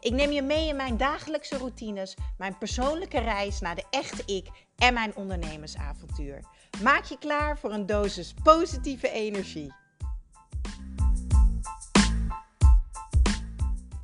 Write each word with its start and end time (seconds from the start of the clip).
Ik 0.00 0.12
neem 0.12 0.30
je 0.30 0.42
mee 0.42 0.68
in 0.68 0.76
mijn 0.76 0.96
dagelijkse 0.96 1.58
routines, 1.58 2.16
mijn 2.38 2.58
persoonlijke 2.58 3.18
reis 3.18 3.60
naar 3.60 3.74
de 3.74 3.84
echte 3.90 4.22
ik 4.34 4.46
en 4.76 4.94
mijn 4.94 5.16
ondernemersavontuur. 5.16 6.40
Maak 6.82 7.04
je 7.04 7.18
klaar 7.18 7.58
voor 7.58 7.72
een 7.72 7.86
dosis 7.86 8.34
positieve 8.42 9.10
energie. 9.10 9.74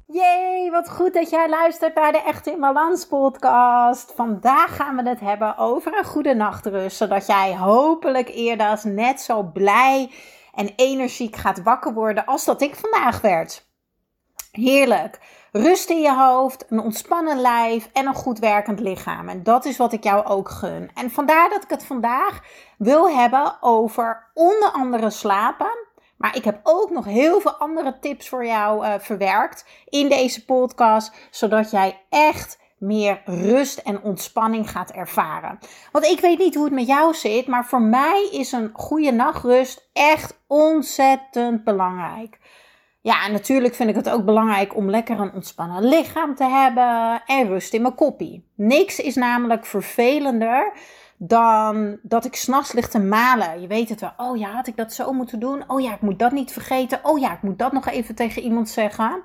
Jee, 0.06 0.70
wat 0.70 0.90
goed 0.90 1.14
dat 1.14 1.30
jij 1.30 1.48
luistert 1.48 1.94
naar 1.94 2.12
de 2.12 2.22
Echt 2.22 2.46
in 2.46 2.60
Balans 2.60 3.06
podcast. 3.06 4.12
Vandaag 4.14 4.76
gaan 4.76 4.96
we 4.96 5.08
het 5.08 5.20
hebben 5.20 5.56
over 5.56 5.98
een 5.98 6.04
goede 6.04 6.34
nachtrust, 6.34 6.96
zodat 6.96 7.26
jij 7.26 7.56
hopelijk 7.56 8.28
eerder 8.28 8.80
net 8.84 9.20
zo 9.20 9.42
blij 9.42 10.10
en 10.54 10.72
energiek 10.76 11.36
gaat 11.36 11.62
wakker 11.62 11.94
worden 11.94 12.24
als 12.24 12.44
dat 12.44 12.62
ik 12.62 12.74
vandaag 12.74 13.20
werd. 13.20 13.73
Heerlijk. 14.56 15.18
Rust 15.52 15.90
in 15.90 16.00
je 16.00 16.14
hoofd, 16.14 16.66
een 16.68 16.80
ontspannen 16.80 17.40
lijf 17.40 17.88
en 17.92 18.06
een 18.06 18.14
goed 18.14 18.38
werkend 18.38 18.80
lichaam. 18.80 19.28
En 19.28 19.42
dat 19.42 19.64
is 19.64 19.76
wat 19.76 19.92
ik 19.92 20.04
jou 20.04 20.24
ook 20.24 20.48
gun. 20.48 20.90
En 20.94 21.10
vandaar 21.10 21.48
dat 21.48 21.62
ik 21.62 21.70
het 21.70 21.84
vandaag 21.84 22.40
wil 22.78 23.10
hebben 23.10 23.56
over 23.60 24.30
onder 24.34 24.70
andere 24.70 25.10
slapen. 25.10 25.70
Maar 26.16 26.36
ik 26.36 26.44
heb 26.44 26.60
ook 26.62 26.90
nog 26.90 27.04
heel 27.04 27.40
veel 27.40 27.52
andere 27.52 27.98
tips 27.98 28.28
voor 28.28 28.46
jou 28.46 28.86
uh, 28.86 28.94
verwerkt 28.98 29.66
in 29.88 30.08
deze 30.08 30.44
podcast, 30.44 31.12
zodat 31.30 31.70
jij 31.70 32.00
echt 32.08 32.58
meer 32.78 33.22
rust 33.24 33.78
en 33.78 34.02
ontspanning 34.02 34.70
gaat 34.70 34.90
ervaren. 34.90 35.58
Want 35.92 36.04
ik 36.04 36.20
weet 36.20 36.38
niet 36.38 36.54
hoe 36.54 36.64
het 36.64 36.74
met 36.74 36.86
jou 36.86 37.14
zit, 37.14 37.46
maar 37.46 37.66
voor 37.66 37.82
mij 37.82 38.28
is 38.32 38.52
een 38.52 38.70
goede 38.72 39.12
nachtrust 39.12 39.88
echt 39.92 40.38
ontzettend 40.46 41.64
belangrijk. 41.64 42.38
Ja, 43.04 43.28
natuurlijk 43.28 43.74
vind 43.74 43.88
ik 43.88 43.94
het 43.94 44.10
ook 44.10 44.24
belangrijk 44.24 44.76
om 44.76 44.90
lekker 44.90 45.20
een 45.20 45.32
ontspannen 45.32 45.84
lichaam 45.84 46.34
te 46.34 46.44
hebben 46.44 47.22
en 47.26 47.46
rust 47.46 47.74
in 47.74 47.82
mijn 47.82 47.94
koppie. 47.94 48.44
Niks 48.54 48.98
is 48.98 49.14
namelijk 49.14 49.66
vervelender 49.66 50.72
dan 51.16 51.98
dat 52.02 52.24
ik 52.24 52.36
s'nachts 52.36 52.72
lig 52.72 52.88
te 52.88 52.98
malen. 52.98 53.60
Je 53.60 53.66
weet 53.66 53.88
het 53.88 54.00
wel. 54.00 54.12
Oh 54.16 54.36
ja, 54.36 54.50
had 54.50 54.66
ik 54.66 54.76
dat 54.76 54.92
zo 54.92 55.12
moeten 55.12 55.40
doen? 55.40 55.64
Oh 55.66 55.80
ja, 55.80 55.94
ik 55.94 56.00
moet 56.00 56.18
dat 56.18 56.32
niet 56.32 56.52
vergeten. 56.52 57.00
Oh 57.02 57.18
ja, 57.18 57.32
ik 57.32 57.42
moet 57.42 57.58
dat 57.58 57.72
nog 57.72 57.86
even 57.86 58.14
tegen 58.14 58.42
iemand 58.42 58.68
zeggen. 58.68 59.22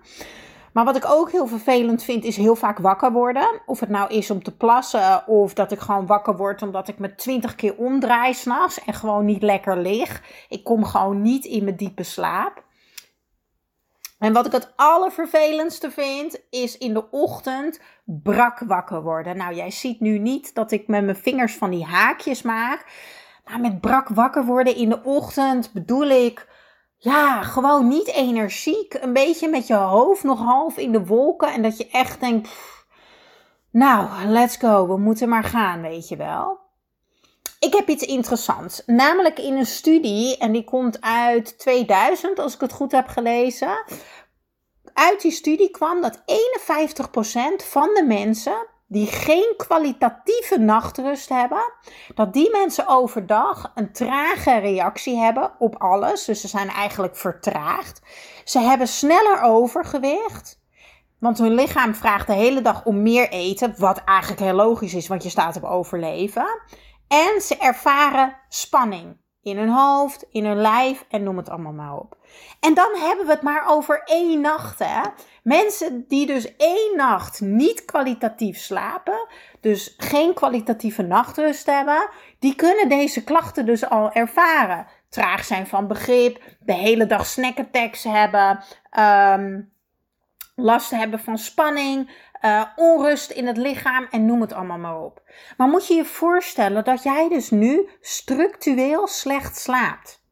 Maar 0.74 0.86
wat 0.86 0.96
ik 0.96 1.06
ook 1.10 1.32
heel 1.32 1.48
vervelend 1.48 2.04
vind, 2.04 2.24
is 2.24 2.38
heel 2.38 2.56
vaak 2.56 2.78
wakker 2.78 3.12
worden. 3.12 3.62
Of 3.66 3.80
het 3.80 3.90
nou 3.90 4.14
is 4.14 4.32
om 4.32 4.44
te 4.44 4.56
plassen, 4.56 5.28
of 5.28 5.54
dat 5.54 5.72
ik 5.72 5.80
gewoon 5.80 6.06
wakker 6.06 6.38
word 6.38 6.62
omdat 6.62 6.88
ik 6.88 7.00
me 7.00 7.16
twintig 7.16 7.56
keer 7.56 7.76
omdraai 7.78 8.34
s'nachts 8.34 8.84
en 8.84 8.94
gewoon 8.94 9.26
niet 9.26 9.44
lekker 9.44 9.78
lig. 9.78 10.22
Ik 10.50 10.64
kom 10.64 10.86
gewoon 10.86 11.22
niet 11.22 11.46
in 11.46 11.64
mijn 11.64 11.76
diepe 11.76 12.04
slaap. 12.04 12.68
En 14.20 14.34
wat 14.34 14.46
ik 14.46 14.52
het 14.52 14.74
allervervelendste 14.76 15.92
vind, 15.92 16.40
is 16.50 16.78
in 16.78 16.94
de 16.94 17.10
ochtend 17.12 17.80
brak 18.06 18.60
wakker 18.60 19.02
worden. 19.02 19.38
Nou, 19.38 19.56
jij 19.56 19.72
ziet 19.72 20.00
nu 20.00 20.18
niet 20.18 20.56
dat 20.56 20.72
ik 20.72 20.88
met 20.88 21.04
mijn 21.04 21.18
vingers 21.18 21.56
van 21.56 21.70
die 21.70 21.86
haakjes 21.86 22.42
maak. 22.42 22.86
Maar 23.46 23.60
met 23.60 23.82
brak 23.82 24.08
wakker 24.08 24.46
worden 24.46 24.76
in 24.76 24.90
de 24.90 25.04
ochtend 25.04 25.74
bedoel 25.74 26.10
ik, 26.10 26.48
ja, 26.98 27.42
gewoon 27.42 27.88
niet 27.88 28.08
energiek. 28.08 28.94
Een 28.94 29.14
beetje 29.14 29.50
met 29.50 29.68
je 29.68 29.76
hoofd 29.76 30.24
nog 30.24 30.40
half 30.40 30.78
in 30.78 30.92
de 30.92 31.06
wolken. 31.06 31.54
En 31.54 31.62
dat 31.62 31.78
je 31.78 31.90
echt 31.92 32.20
denkt, 32.20 32.50
nou, 33.72 34.26
let's 34.26 34.58
go, 34.58 34.88
we 34.88 34.98
moeten 34.98 35.30
maar 35.30 35.44
gaan, 35.44 35.82
weet 35.82 36.08
je 36.08 36.16
wel. 36.16 36.60
Ik 37.60 37.74
heb 37.74 37.90
iets 37.90 38.04
interessants. 38.04 38.84
Namelijk 38.86 39.40
in 39.40 39.58
een 39.58 39.66
studie, 39.66 40.38
en 40.38 40.52
die 40.52 40.64
komt 40.64 41.02
uit 41.02 41.60
2000, 41.60 42.40
als 42.40 42.54
ik 42.54 42.60
het 42.60 42.74
goed 42.74 42.92
heb 42.92 43.08
gelezen. 43.08 43.84
Uit 44.94 45.22
die 45.22 45.32
studie 45.32 45.70
kwam 45.70 46.02
dat 46.02 46.18
51% 46.18 46.22
van 47.66 47.90
de 47.94 48.04
mensen 48.08 48.68
die 48.88 49.08
geen 49.08 49.54
kwalitatieve 49.58 50.58
nachtrust 50.60 51.30
hebben, 51.30 51.74
dat 52.16 52.34
die 52.34 52.52
mensen 52.52 52.88
overdag 52.88 53.72
een 53.76 53.92
trage 53.92 54.58
reactie 54.58 55.18
hebben 55.18 55.52
op 55.60 55.76
alles. 55.76 56.26
Dus 56.26 56.42
ze 56.42 56.48
zijn 56.48 56.68
eigenlijk 56.70 57.16
vertraagd. 57.16 58.02
Ze 58.44 58.60
hebben 58.60 58.88
sneller 58.88 59.42
overgewicht. 59.42 60.60
Want 61.20 61.38
hun 61.38 61.54
lichaam 61.54 61.96
vraagt 61.96 62.28
de 62.28 62.34
hele 62.34 62.62
dag 62.62 62.86
om 62.86 63.02
meer 63.02 63.30
eten, 63.30 63.74
wat 63.78 64.04
eigenlijk 64.04 64.42
heel 64.42 64.54
logisch 64.54 64.94
is, 64.94 65.08
want 65.08 65.24
je 65.24 65.30
staat 65.30 65.56
op 65.56 65.64
overleven. 65.64 66.62
En 67.10 67.42
ze 67.42 67.58
ervaren 67.58 68.38
spanning 68.50 69.18
in 69.42 69.58
hun 69.58 69.70
hoofd, 69.70 70.26
in 70.32 70.46
hun 70.46 70.62
lijf 70.62 71.06
en 71.10 71.24
noem 71.24 71.38
het 71.38 71.50
allemaal 71.50 71.74
maar 71.74 71.96
op. 71.96 72.18
En 72.60 72.74
dan 72.74 72.90
hebben 72.96 73.26
we 73.26 73.32
het 73.32 73.42
maar 73.42 73.68
over 73.68 74.02
één 74.06 74.42
nacht. 74.42 74.80
Hè? 74.80 75.02
Mensen 75.44 76.06
die 76.08 76.26
dus 76.26 76.56
één 76.56 76.94
nacht 76.96 77.42
niet 77.42 77.86
kwalitatief 77.86 78.60
slapen, 78.60 79.28
dus 79.60 79.94
geen 79.98 80.34
kwalitatieve 80.34 81.02
nachtrust 81.02 81.66
hebben, 81.66 82.10
die 82.40 82.56
kunnen 82.56 82.90
deze 82.90 83.24
klachten 83.24 83.66
dus 83.66 83.90
al 83.90 84.12
ervaren. 84.12 84.88
Traag 85.10 85.46
zijn 85.46 85.68
van 85.68 85.88
begrip, 85.88 86.42
de 86.60 86.74
hele 86.74 87.06
dag 87.06 87.26
snackattacks 87.26 88.04
hebben, 88.04 88.64
um, 89.00 89.72
last 90.56 90.92
hebben 90.92 91.20
van 91.20 91.38
spanning, 91.38 92.10
uh, 92.42 92.64
onrust 92.76 93.32
in 93.32 93.48
het 93.48 93.58
lichaam 93.58 94.08
en 94.12 94.26
noem 94.26 94.42
het 94.42 94.54
allemaal 94.54 94.78
maar 94.78 95.00
op. 95.00 95.22
Maar 95.58 95.68
moet 95.68 95.88
je 95.88 95.94
je 95.94 96.06
voorstellen 96.06 96.84
dat 96.84 97.04
jij 97.04 97.30
dus 97.30 97.50
nu 97.50 97.90
structureel 98.02 99.08
slecht 99.08 99.58
slaapt. 99.58 100.24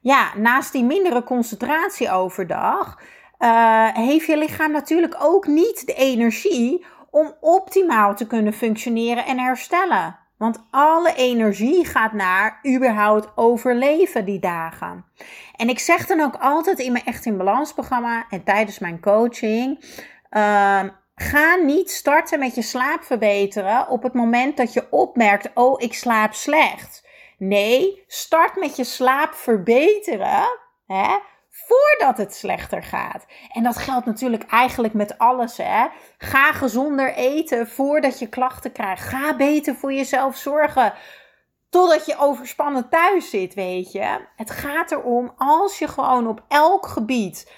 Ja, 0.00 0.30
naast 0.36 0.72
die 0.72 0.84
mindere 0.84 1.22
concentratie 1.22 2.10
overdag 2.10 3.00
uh, 3.38 3.88
heeft 3.88 4.26
je 4.26 4.36
lichaam 4.36 4.72
natuurlijk 4.72 5.16
ook 5.18 5.46
niet 5.46 5.86
de 5.86 5.94
energie 5.94 6.86
om 7.10 7.36
optimaal 7.40 8.16
te 8.16 8.26
kunnen 8.26 8.52
functioneren 8.52 9.24
en 9.24 9.38
herstellen. 9.38 10.18
Want 10.36 10.66
alle 10.70 11.14
energie 11.14 11.84
gaat 11.84 12.12
naar 12.12 12.60
überhaupt 12.66 13.28
overleven 13.34 14.24
die 14.24 14.38
dagen. 14.38 15.04
En 15.56 15.68
ik 15.68 15.78
zeg 15.78 16.06
dan 16.06 16.20
ook 16.20 16.36
altijd 16.36 16.78
in 16.78 16.92
mijn 16.92 17.04
Echt 17.04 17.26
in 17.26 17.36
Balans 17.36 17.72
programma 17.72 18.26
en 18.30 18.44
tijdens 18.44 18.78
mijn 18.78 19.00
coaching. 19.00 19.84
Uh, 20.30 20.82
Ga 21.22 21.54
niet 21.54 21.90
starten 21.90 22.38
met 22.38 22.54
je 22.54 22.62
slaap 22.62 23.02
verbeteren 23.02 23.88
op 23.88 24.02
het 24.02 24.12
moment 24.12 24.56
dat 24.56 24.72
je 24.72 24.86
opmerkt: 24.90 25.50
oh, 25.54 25.82
ik 25.82 25.94
slaap 25.94 26.34
slecht. 26.34 27.06
Nee, 27.38 28.04
start 28.06 28.56
met 28.56 28.76
je 28.76 28.84
slaap 28.84 29.34
verbeteren 29.34 30.58
hè, 30.86 31.18
voordat 31.48 32.16
het 32.16 32.34
slechter 32.34 32.82
gaat. 32.82 33.26
En 33.52 33.62
dat 33.62 33.76
geldt 33.76 34.06
natuurlijk 34.06 34.42
eigenlijk 34.42 34.94
met 34.94 35.18
alles. 35.18 35.56
Hè. 35.56 35.86
Ga 36.18 36.52
gezonder 36.52 37.14
eten 37.14 37.68
voordat 37.68 38.18
je 38.18 38.28
klachten 38.28 38.72
krijgt. 38.72 39.08
Ga 39.08 39.36
beter 39.36 39.74
voor 39.74 39.92
jezelf 39.92 40.36
zorgen. 40.36 40.94
Totdat 41.70 42.06
je 42.06 42.18
overspannen 42.18 42.88
thuis 42.88 43.30
zit, 43.30 43.54
weet 43.54 43.92
je. 43.92 44.26
Het 44.36 44.50
gaat 44.50 44.90
erom 44.90 45.32
als 45.36 45.78
je 45.78 45.88
gewoon 45.88 46.26
op 46.26 46.44
elk 46.48 46.86
gebied 46.86 47.52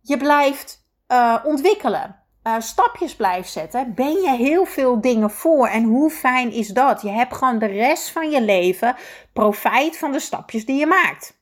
je 0.00 0.16
blijft 0.16 0.84
uh, 1.08 1.36
ontwikkelen 1.44 2.24
uh, 2.46 2.54
stapjes 2.58 3.16
blijft 3.16 3.50
zetten, 3.50 3.94
ben 3.94 4.12
je 4.12 4.30
heel 4.30 4.64
veel 4.64 5.00
dingen 5.00 5.30
voor. 5.30 5.66
En 5.66 5.84
hoe 5.84 6.10
fijn 6.10 6.52
is 6.52 6.68
dat? 6.68 7.02
Je 7.02 7.10
hebt 7.10 7.34
gewoon 7.34 7.58
de 7.58 7.66
rest 7.66 8.10
van 8.10 8.30
je 8.30 8.42
leven 8.42 8.96
profijt 9.32 9.98
van 9.98 10.12
de 10.12 10.20
stapjes 10.20 10.66
die 10.66 10.78
je 10.78 10.86
maakt. 10.86 11.38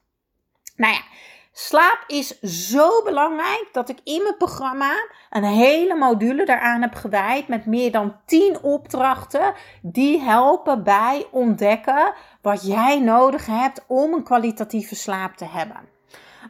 Nou 0.77 0.93
ja, 0.93 1.01
slaap 1.53 2.05
is 2.07 2.41
zo 2.41 3.03
belangrijk 3.03 3.69
dat 3.73 3.89
ik 3.89 3.99
in 4.05 4.23
mijn 4.23 4.37
programma 4.37 4.93
een 5.31 5.45
hele 5.45 5.95
module 5.95 6.45
daaraan 6.45 6.83
heb 6.83 6.95
gewijd 6.95 7.49
met 7.49 7.67
meer 7.67 7.93
dan 7.93 8.17
10 8.27 8.63
opdrachten 8.63 9.55
die 9.83 10.21
helpen 10.21 10.85
bij 10.85 11.27
ontdekken 11.31 12.13
wat 12.43 12.67
jij 12.67 13.01
nodig 13.01 13.47
hebt 13.47 13.85
om 13.87 14.13
een 14.13 14.25
kwalitatieve 14.25 14.95
slaap 14.95 15.37
te 15.37 15.47
hebben. 15.47 15.94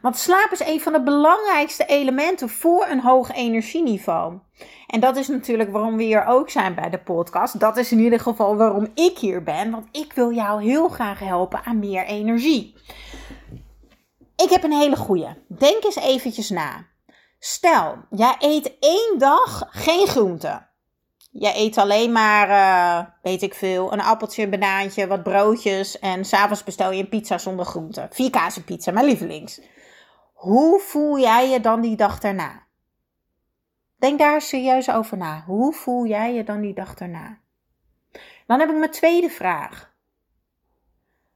Want 0.05 0.17
slaap 0.17 0.51
is 0.51 0.59
een 0.59 0.81
van 0.81 0.93
de 0.93 1.03
belangrijkste 1.03 1.85
elementen 1.85 2.49
voor 2.49 2.87
een 2.89 3.01
hoog 3.01 3.31
energieniveau. 3.31 4.39
En 4.87 4.99
dat 4.99 5.17
is 5.17 5.27
natuurlijk 5.27 5.71
waarom 5.71 5.97
we 5.97 6.03
hier 6.03 6.25
ook 6.25 6.49
zijn 6.49 6.75
bij 6.75 6.89
de 6.89 6.99
podcast. 6.99 7.59
Dat 7.59 7.77
is 7.77 7.91
in 7.91 7.99
ieder 7.99 8.19
geval 8.19 8.55
waarom 8.55 8.87
ik 8.93 9.17
hier 9.17 9.43
ben. 9.43 9.71
Want 9.71 9.87
ik 9.91 10.13
wil 10.13 10.33
jou 10.33 10.63
heel 10.63 10.87
graag 10.87 11.19
helpen 11.19 11.63
aan 11.63 11.79
meer 11.79 12.05
energie. 12.05 12.75
Ik 14.35 14.49
heb 14.49 14.63
een 14.63 14.71
hele 14.71 14.95
goeie. 14.95 15.27
Denk 15.47 15.83
eens 15.83 15.95
eventjes 15.95 16.49
na. 16.49 16.85
Stel, 17.39 17.97
jij 18.09 18.35
eet 18.39 18.79
één 18.79 19.15
dag 19.17 19.67
geen 19.69 20.07
groente. 20.07 20.67
je 21.31 21.51
eet 21.55 21.77
alleen 21.77 22.11
maar, 22.11 22.49
uh, 22.49 23.07
weet 23.21 23.41
ik 23.41 23.53
veel, 23.53 23.93
een 23.93 24.01
appeltje, 24.01 24.43
een 24.43 24.49
banaantje, 24.49 25.07
wat 25.07 25.23
broodjes 25.23 25.99
en 25.99 26.25
s'avonds 26.25 26.63
bestel 26.63 26.91
je 26.91 27.01
een 27.01 27.09
pizza 27.09 27.37
zonder 27.37 27.65
groenten. 27.65 28.07
Vier 28.11 28.29
kazenpizza, 28.29 28.91
mijn 28.91 29.05
lievelings. 29.05 29.59
Hoe 30.35 30.79
voel 30.79 31.19
jij 31.19 31.49
je 31.49 31.59
dan 31.59 31.81
die 31.81 31.95
dag 31.95 32.19
daarna? 32.19 32.63
Denk 33.95 34.19
daar 34.19 34.41
serieus 34.41 34.89
over 34.89 35.17
na. 35.17 35.43
Hoe 35.45 35.73
voel 35.73 36.05
jij 36.05 36.33
je 36.33 36.43
dan 36.43 36.61
die 36.61 36.73
dag 36.73 36.93
daarna? 36.93 37.39
Dan 38.47 38.59
heb 38.59 38.69
ik 38.69 38.75
mijn 38.77 38.91
tweede 38.91 39.29
vraag. 39.29 39.93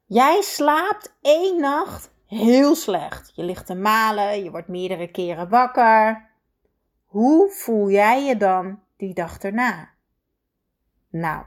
Jij 0.06 0.42
slaapt 0.42 1.16
één 1.22 1.60
nacht 1.60 2.12
heel 2.26 2.76
slecht. 2.76 3.32
Je 3.36 3.44
ligt 3.44 3.66
te 3.66 3.76
malen, 3.76 4.44
je 4.44 4.52
wordt 4.52 4.68
meerdere 4.68 5.12
keren 5.12 5.50
wakker. 5.50 6.30
Hoe 7.06 7.52
voel 7.52 7.90
jij 7.90 8.24
je 8.24 8.38
dan 8.38 8.80
die 8.98 9.14
dag 9.14 9.40
erna? 9.40 9.90
Nou, 11.10 11.44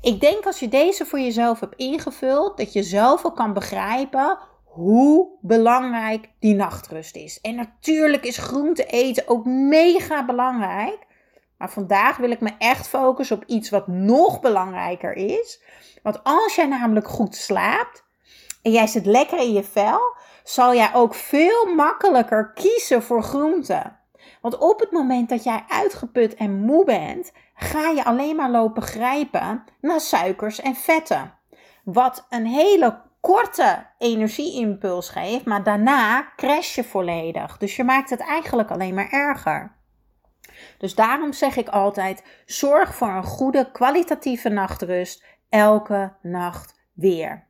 ik 0.00 0.20
denk 0.20 0.46
als 0.46 0.60
je 0.60 0.68
deze 0.68 1.06
voor 1.06 1.20
jezelf 1.20 1.60
hebt 1.60 1.76
ingevuld, 1.76 2.56
dat 2.56 2.72
je 2.72 2.82
zelf 2.82 3.24
ook 3.24 3.36
kan 3.36 3.52
begrijpen 3.52 4.38
hoe 4.74 5.28
belangrijk 5.40 6.28
die 6.38 6.54
nachtrust 6.54 7.16
is. 7.16 7.40
En 7.40 7.54
natuurlijk 7.54 8.24
is 8.24 8.38
groente 8.38 8.84
eten 8.84 9.28
ook 9.28 9.44
mega 9.44 10.24
belangrijk. 10.24 10.98
Maar 11.58 11.70
vandaag 11.70 12.16
wil 12.16 12.30
ik 12.30 12.40
me 12.40 12.50
echt 12.58 12.88
focussen 12.88 13.36
op 13.36 13.44
iets 13.46 13.70
wat 13.70 13.86
nog 13.86 14.40
belangrijker 14.40 15.12
is. 15.12 15.62
Want 16.02 16.20
als 16.22 16.54
jij 16.54 16.66
namelijk 16.66 17.08
goed 17.08 17.36
slaapt 17.36 18.04
en 18.62 18.72
jij 18.72 18.86
zit 18.86 19.06
lekker 19.06 19.38
in 19.38 19.52
je 19.52 19.64
vel, 19.64 20.00
zal 20.44 20.74
jij 20.74 20.94
ook 20.94 21.14
veel 21.14 21.74
makkelijker 21.74 22.52
kiezen 22.52 23.02
voor 23.02 23.22
groenten. 23.22 23.98
Want 24.40 24.58
op 24.58 24.80
het 24.80 24.90
moment 24.90 25.28
dat 25.28 25.44
jij 25.44 25.64
uitgeput 25.68 26.34
en 26.34 26.64
moe 26.64 26.84
bent, 26.84 27.32
ga 27.54 27.88
je 27.88 28.04
alleen 28.04 28.36
maar 28.36 28.50
lopen 28.50 28.82
grijpen 28.82 29.64
naar 29.80 30.00
suikers 30.00 30.60
en 30.60 30.74
vetten. 30.74 31.34
Wat 31.84 32.26
een 32.28 32.46
hele 32.46 33.00
korte 33.24 33.86
energieimpuls 33.98 35.08
geeft, 35.08 35.44
maar 35.44 35.62
daarna 35.62 36.32
crash 36.36 36.74
je 36.74 36.84
volledig. 36.84 37.56
Dus 37.56 37.76
je 37.76 37.84
maakt 37.84 38.10
het 38.10 38.20
eigenlijk 38.20 38.70
alleen 38.70 38.94
maar 38.94 39.10
erger. 39.10 39.76
Dus 40.78 40.94
daarom 40.94 41.32
zeg 41.32 41.56
ik 41.56 41.68
altijd: 41.68 42.22
zorg 42.46 42.94
voor 42.94 43.08
een 43.08 43.24
goede 43.24 43.70
kwalitatieve 43.72 44.48
nachtrust 44.48 45.24
elke 45.48 46.12
nacht 46.22 46.80
weer. 46.92 47.46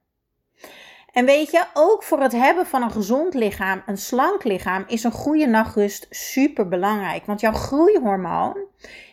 En 1.12 1.24
weet 1.24 1.50
je, 1.50 1.64
ook 1.74 2.02
voor 2.02 2.20
het 2.20 2.32
hebben 2.32 2.66
van 2.66 2.82
een 2.82 2.90
gezond 2.90 3.34
lichaam, 3.34 3.82
een 3.86 3.98
slank 3.98 4.44
lichaam, 4.44 4.84
is 4.86 5.04
een 5.04 5.12
goede 5.12 5.46
nachtrust 5.46 6.06
super 6.10 6.68
belangrijk. 6.68 7.26
Want 7.26 7.40
jouw 7.40 7.52
groeihormoon 7.52 8.56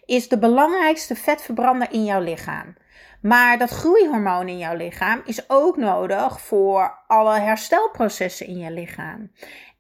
is 0.06 0.28
de 0.28 0.38
belangrijkste 0.38 1.16
vetverbrander 1.16 1.92
in 1.92 2.06
jouw 2.06 2.22
lichaam. 2.22 2.76
Maar 3.22 3.58
dat 3.58 3.70
groeihormoon 3.70 4.48
in 4.48 4.58
jouw 4.58 4.76
lichaam 4.76 5.22
is 5.26 5.50
ook 5.50 5.78
nodig 5.78 6.42
voor 6.42 7.04
alle 7.08 7.40
herstelprocessen 7.40 8.48
in 8.48 8.58
je 8.58 8.72
lichaam. 8.72 9.32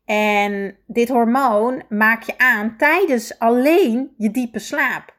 En 0.05 0.77
dit 0.87 1.09
hormoon 1.09 1.83
maak 1.89 2.23
je 2.23 2.37
aan 2.37 2.77
tijdens 2.77 3.39
alleen 3.39 4.13
je 4.17 4.31
diepe 4.31 4.59
slaap. 4.59 5.15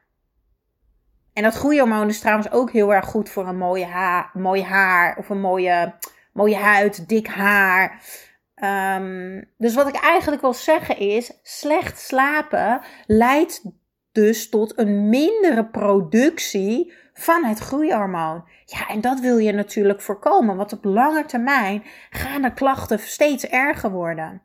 En 1.33 1.43
dat 1.43 1.55
groeihormoon 1.55 2.07
is 2.07 2.19
trouwens 2.19 2.51
ook 2.51 2.71
heel 2.71 2.93
erg 2.93 3.05
goed 3.05 3.29
voor 3.29 3.47
een 3.47 3.57
mooie, 3.57 3.85
ha 3.85 4.29
mooi 4.33 4.63
haar 4.63 5.17
of 5.17 5.29
een 5.29 5.39
mooie, 5.39 5.93
mooie 6.33 6.55
huid, 6.55 7.09
dik 7.09 7.27
haar. 7.27 8.01
Um, 8.95 9.49
dus 9.57 9.73
wat 9.73 9.87
ik 9.87 9.95
eigenlijk 9.95 10.41
wil 10.41 10.53
zeggen 10.53 10.97
is: 10.97 11.39
slecht 11.43 11.99
slapen 11.99 12.81
leidt 13.05 13.63
dus 14.11 14.49
tot 14.49 14.77
een 14.77 15.09
mindere 15.09 15.65
productie 15.65 16.93
van 17.23 17.43
het 17.45 17.59
groeihormoon. 17.59 18.47
Ja, 18.65 18.87
en 18.87 19.01
dat 19.01 19.19
wil 19.19 19.37
je 19.37 19.51
natuurlijk 19.51 20.01
voorkomen, 20.01 20.55
want 20.55 20.73
op 20.73 20.83
lange 20.83 21.25
termijn 21.25 21.83
gaan 22.09 22.41
de 22.41 22.53
klachten 22.53 22.99
steeds 22.99 23.45
erger 23.45 23.91
worden. 23.91 24.41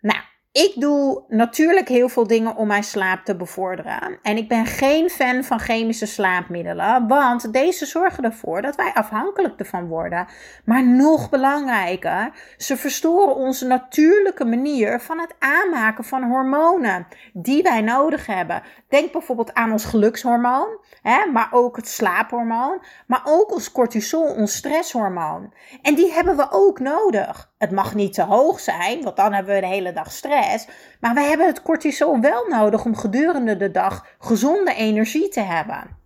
Nou, 0.00 0.20
ik 0.54 0.72
doe 0.76 1.22
natuurlijk 1.28 1.88
heel 1.88 2.08
veel 2.08 2.26
dingen 2.26 2.56
om 2.56 2.66
mijn 2.66 2.84
slaap 2.84 3.24
te 3.24 3.36
bevorderen. 3.36 4.18
En 4.22 4.36
ik 4.36 4.48
ben 4.48 4.66
geen 4.66 5.10
fan 5.10 5.44
van 5.44 5.60
chemische 5.60 6.06
slaapmiddelen, 6.06 7.08
want 7.08 7.52
deze 7.52 7.86
zorgen 7.86 8.24
ervoor 8.24 8.62
dat 8.62 8.76
wij 8.76 8.92
afhankelijk 8.92 9.58
ervan 9.60 9.86
worden. 9.86 10.26
Maar 10.64 10.86
nog 10.86 11.30
belangrijker, 11.30 12.32
ze 12.56 12.76
verstoren 12.76 13.34
onze 13.34 13.66
natuurlijke 13.66 14.44
manier 14.44 15.00
van 15.00 15.18
het 15.20 15.34
aanmaken 15.38 16.04
van 16.04 16.22
hormonen 16.22 17.06
die 17.32 17.62
wij 17.62 17.80
nodig 17.80 18.26
hebben. 18.26 18.62
Denk 18.88 19.12
bijvoorbeeld 19.12 19.54
aan 19.54 19.72
ons 19.72 19.84
gelukshormoon, 19.84 20.78
hè, 21.02 21.30
maar 21.32 21.48
ook 21.50 21.76
het 21.76 21.88
slaaphormoon, 21.88 22.84
maar 23.06 23.22
ook 23.24 23.52
ons 23.52 23.72
cortisol, 23.72 24.34
ons 24.34 24.54
stresshormoon. 24.54 25.52
En 25.82 25.94
die 25.94 26.12
hebben 26.12 26.36
we 26.36 26.46
ook 26.50 26.78
nodig. 26.78 27.52
Het 27.64 27.72
mag 27.72 27.94
niet 27.94 28.12
te 28.12 28.22
hoog 28.22 28.60
zijn, 28.60 29.02
want 29.02 29.16
dan 29.16 29.32
hebben 29.32 29.54
we 29.54 29.60
de 29.60 29.66
hele 29.66 29.92
dag 29.92 30.12
stress. 30.12 30.66
Maar 31.00 31.14
we 31.14 31.20
hebben 31.20 31.46
het 31.46 31.62
cortisol 31.62 32.20
wel 32.20 32.46
nodig 32.48 32.84
om 32.84 32.96
gedurende 32.96 33.56
de 33.56 33.70
dag 33.70 34.06
gezonde 34.18 34.74
energie 34.74 35.28
te 35.28 35.40
hebben. 35.40 35.96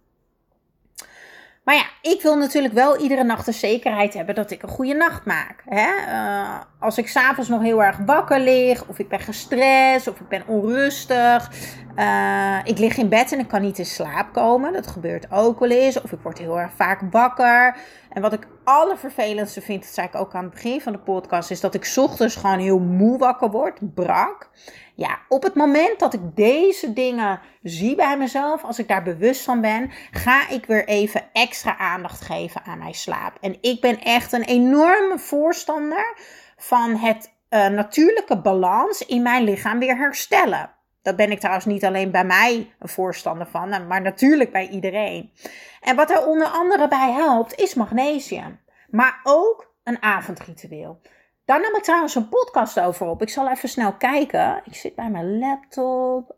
Maar 1.65 1.75
ja, 1.75 1.87
ik 2.03 2.23
wil 2.23 2.37
natuurlijk 2.37 2.75
wel 2.75 2.99
iedere 2.99 3.25
nacht 3.25 3.47
de 3.47 3.53
zekerheid 3.53 4.15
hebben 4.15 4.35
dat 4.35 4.51
ik 4.51 4.63
een 4.63 4.69
goede 4.69 4.95
nacht 4.95 5.25
maak. 5.25 5.63
Hè? 5.65 5.89
Uh, 6.09 6.61
als 6.79 6.99
ik 6.99 7.09
s'avonds 7.09 7.49
nog 7.49 7.63
heel 7.63 7.83
erg 7.83 7.97
wakker 8.07 8.41
lig, 8.41 8.87
of 8.87 8.99
ik 8.99 9.09
ben 9.09 9.21
gestrest, 9.21 10.09
of 10.09 10.21
ik 10.21 10.29
ben 10.29 10.47
onrustig. 10.47 11.51
Uh, 11.97 12.59
ik 12.65 12.79
lig 12.79 12.97
in 12.97 13.09
bed 13.09 13.33
en 13.33 13.39
ik 13.39 13.49
kan 13.49 13.63
niet 13.63 13.79
in 13.79 13.87
slaap 13.87 14.33
komen. 14.33 14.73
Dat 14.73 14.87
gebeurt 14.87 15.27
ook 15.31 15.59
wel 15.59 15.71
eens. 15.71 16.03
Of 16.03 16.13
ik 16.13 16.19
word 16.23 16.39
heel 16.39 16.61
erg 16.61 16.73
vaak 16.73 17.01
wakker. 17.11 17.77
En 18.13 18.23
wat 18.23 18.33
ik 18.33 18.47
allervervelendste 18.65 19.61
vind, 19.61 19.83
dat 19.83 19.93
zei 19.93 20.07
ik 20.07 20.15
ook 20.15 20.35
aan 20.35 20.45
het 20.45 20.53
begin 20.53 20.81
van 20.81 20.93
de 20.93 20.99
podcast, 20.99 21.51
is 21.51 21.61
dat 21.61 21.75
ik 21.75 21.93
ochtends 21.97 22.37
gewoon 22.37 22.59
heel 22.59 22.79
moe 22.79 23.19
wakker 23.19 23.51
word, 23.51 23.95
brak. 23.95 24.51
Ja, 24.95 25.19
op 25.29 25.43
het 25.43 25.55
moment 25.55 25.99
dat 25.99 26.15
ik 26.15 26.21
deze 26.35 26.93
dingen 26.93 27.41
zie 27.63 27.95
bij 27.95 28.19
mezelf, 28.19 28.65
als 28.65 28.79
ik 28.79 28.89
daar 28.89 29.03
bewust 29.03 29.43
van 29.43 29.61
ben, 29.61 29.91
ga 30.11 30.49
ik 30.49 30.67
weer 30.67 30.87
even 30.87 31.23
extra 31.33 31.79
aandacht 31.79 32.21
geven 32.21 32.63
aan 32.65 32.79
mijn 32.79 32.95
slaap. 32.95 33.37
En 33.41 33.57
ik 33.61 33.81
ben 33.81 34.01
echt 34.01 34.33
een 34.33 34.45
enorme 34.45 35.19
voorstander 35.19 36.17
van 36.59 36.97
het 36.97 37.37
uh, 37.51 37.67
natuurlijke 37.67 38.41
balans 38.41 39.07
in 39.07 39.23
mijn 39.23 39.45
lichaam 39.45 39.79
weer 39.79 39.97
herstellen. 39.97 40.71
Dat 41.03 41.17
ben 41.17 41.31
ik 41.31 41.39
trouwens 41.39 41.67
niet 41.67 41.85
alleen 41.85 42.11
bij 42.11 42.25
mij 42.25 42.73
een 42.79 42.89
voorstander 42.89 43.47
van, 43.47 43.87
maar 43.87 44.03
natuurlijk 44.03 44.53
bij 44.53 44.69
iedereen. 44.69 45.33
En 45.81 45.97
wat 45.97 46.11
er 46.11 46.27
onder 46.27 46.47
andere 46.47 46.89
bij 46.89 47.13
helpt, 47.13 47.55
is 47.55 47.75
magnesium. 47.75 48.61
Maar 48.91 49.21
ook 49.23 49.75
een 49.83 50.03
avondritueel. 50.03 51.01
Daar 51.45 51.61
nam 51.61 51.75
ik 51.75 51.83
trouwens 51.83 52.15
een 52.15 52.29
podcast 52.29 52.81
over 52.81 53.07
op. 53.07 53.23
Ik 53.23 53.29
zal 53.29 53.51
even 53.51 53.69
snel 53.69 53.93
kijken. 53.93 54.63
Ik 54.65 54.75
zit 54.75 54.95
bij 54.95 55.11
mijn 55.11 55.39
laptop. 55.39 56.37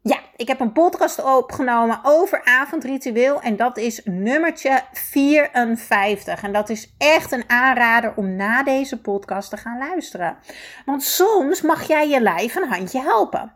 Ja, 0.00 0.20
ik 0.36 0.48
heb 0.48 0.60
een 0.60 0.72
podcast 0.72 1.22
opgenomen 1.22 2.00
over 2.02 2.44
avondritueel 2.44 3.40
en 3.40 3.56
dat 3.56 3.78
is 3.78 4.00
nummertje 4.04 4.82
54. 4.92 6.42
En 6.42 6.52
dat 6.52 6.68
is 6.68 6.94
echt 6.98 7.32
een 7.32 7.44
aanrader 7.46 8.12
om 8.16 8.36
na 8.36 8.62
deze 8.62 9.00
podcast 9.00 9.50
te 9.50 9.56
gaan 9.56 9.78
luisteren. 9.78 10.36
Want 10.84 11.02
soms 11.02 11.60
mag 11.60 11.86
jij 11.86 12.08
je 12.08 12.20
lijf 12.20 12.54
een 12.54 12.68
handje 12.68 13.00
helpen. 13.00 13.52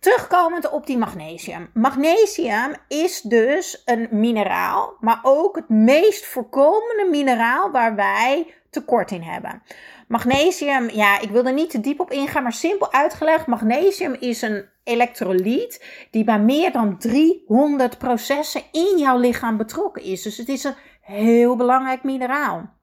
Terugkomend 0.00 0.70
op 0.70 0.86
die 0.86 0.98
magnesium. 0.98 1.70
Magnesium 1.74 2.74
is 2.88 3.20
dus 3.20 3.82
een 3.84 4.08
mineraal, 4.10 4.96
maar 5.00 5.20
ook 5.22 5.56
het 5.56 5.68
meest 5.68 6.26
voorkomende 6.26 7.06
mineraal 7.10 7.70
waar 7.70 7.94
wij 7.94 8.54
tekort 8.70 9.10
in 9.10 9.22
hebben. 9.22 9.62
Magnesium, 10.08 10.90
ja, 10.90 11.20
ik 11.20 11.30
wil 11.30 11.44
er 11.44 11.52
niet 11.52 11.70
te 11.70 11.80
diep 11.80 12.00
op 12.00 12.10
ingaan, 12.10 12.42
maar 12.42 12.52
simpel 12.52 12.92
uitgelegd: 12.92 13.46
magnesium 13.46 14.16
is 14.20 14.42
een 14.42 14.68
elektrolyt 14.86 15.84
die 16.10 16.24
bij 16.24 16.40
meer 16.40 16.72
dan 16.72 16.98
300 16.98 17.98
processen 17.98 18.62
in 18.72 18.98
jouw 18.98 19.18
lichaam 19.18 19.56
betrokken 19.56 20.02
is. 20.02 20.22
Dus 20.22 20.36
het 20.36 20.48
is 20.48 20.64
een 20.64 20.74
heel 21.00 21.56
belangrijk 21.56 22.02
mineraal. 22.02 22.74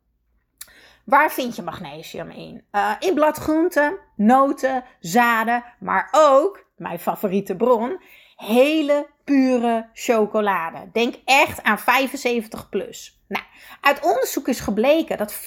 Waar 1.05 1.31
vind 1.31 1.55
je 1.55 1.61
magnesium 1.61 2.29
in? 2.29 2.63
Uh, 2.71 2.91
in 2.99 3.13
bladgroenten, 3.13 3.99
noten, 4.15 4.83
zaden, 4.99 5.63
maar 5.79 6.09
ook, 6.11 6.65
mijn 6.75 6.99
favoriete 6.99 7.55
bron, 7.55 8.01
hele 8.35 9.07
pure 9.23 9.89
chocolade. 9.93 10.89
Denk 10.91 11.15
echt 11.25 11.63
aan 11.63 11.79
75 11.79 12.69
plus. 12.69 13.21
Nou, 13.27 13.45
uit 13.81 14.05
onderzoek 14.05 14.47
is 14.47 14.59
gebleken 14.59 15.17
dat 15.17 15.33
74% 15.33 15.37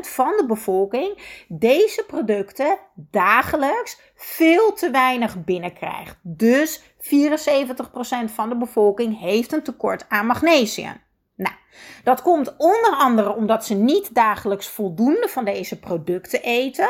van 0.00 0.36
de 0.36 0.44
bevolking 0.46 1.18
deze 1.48 2.04
producten 2.06 2.78
dagelijks 2.94 4.00
veel 4.14 4.72
te 4.72 4.90
weinig 4.90 5.44
binnenkrijgt. 5.44 6.16
Dus 6.22 6.82
74% 6.82 6.84
van 8.24 8.48
de 8.48 8.56
bevolking 8.56 9.20
heeft 9.20 9.52
een 9.52 9.62
tekort 9.62 10.04
aan 10.08 10.26
magnesium. 10.26 11.00
Nou, 11.36 11.54
dat 12.04 12.22
komt 12.22 12.54
onder 12.56 12.90
andere 12.90 13.34
omdat 13.34 13.64
ze 13.64 13.74
niet 13.74 14.14
dagelijks 14.14 14.68
voldoende 14.68 15.28
van 15.28 15.44
deze 15.44 15.78
producten 15.78 16.42
eten. 16.42 16.88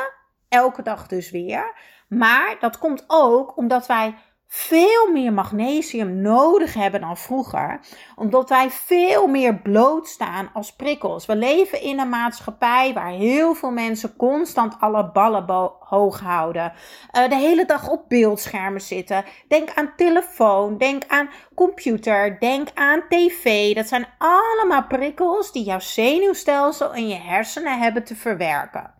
Elke 0.49 0.83
dag 0.83 1.07
dus 1.07 1.31
weer. 1.31 1.73
Maar 2.09 2.57
dat 2.61 2.79
komt 2.79 3.05
ook 3.07 3.57
omdat 3.57 3.87
wij 3.87 4.15
veel 4.49 5.11
meer 5.13 5.33
magnesium 5.33 6.21
nodig 6.21 6.75
hebben 6.75 7.01
dan 7.01 7.17
vroeger. 7.17 7.81
Omdat 8.17 8.49
wij 8.49 8.71
veel 8.71 9.27
meer 9.27 9.55
blootstaan 9.55 10.51
als 10.53 10.73
prikkels. 10.73 11.27
We 11.27 11.37
leven 11.37 11.81
in 11.81 11.99
een 11.99 12.09
maatschappij 12.09 12.93
waar 12.95 13.11
heel 13.11 13.55
veel 13.55 13.71
mensen 13.71 14.17
constant 14.17 14.77
alle 14.81 15.11
ballen 15.11 15.71
hoog 15.81 16.21
houden. 16.21 16.73
Uh, 17.17 17.29
de 17.29 17.35
hele 17.35 17.65
dag 17.65 17.89
op 17.89 18.09
beeldschermen 18.09 18.81
zitten. 18.81 19.25
Denk 19.49 19.75
aan 19.75 19.93
telefoon, 19.97 20.79
denk 20.79 21.03
aan 21.07 21.31
computer, 21.55 22.39
denk 22.41 22.69
aan 22.75 23.03
tv. 23.09 23.75
Dat 23.75 23.89
zijn 23.89 24.07
allemaal 24.19 24.87
prikkels 24.87 25.53
die 25.53 25.65
jouw 25.65 25.81
zenuwstelsel 25.81 26.95
en 26.95 27.09
je 27.09 27.19
hersenen 27.19 27.79
hebben 27.79 28.05
te 28.05 28.17
verwerken. 28.17 28.95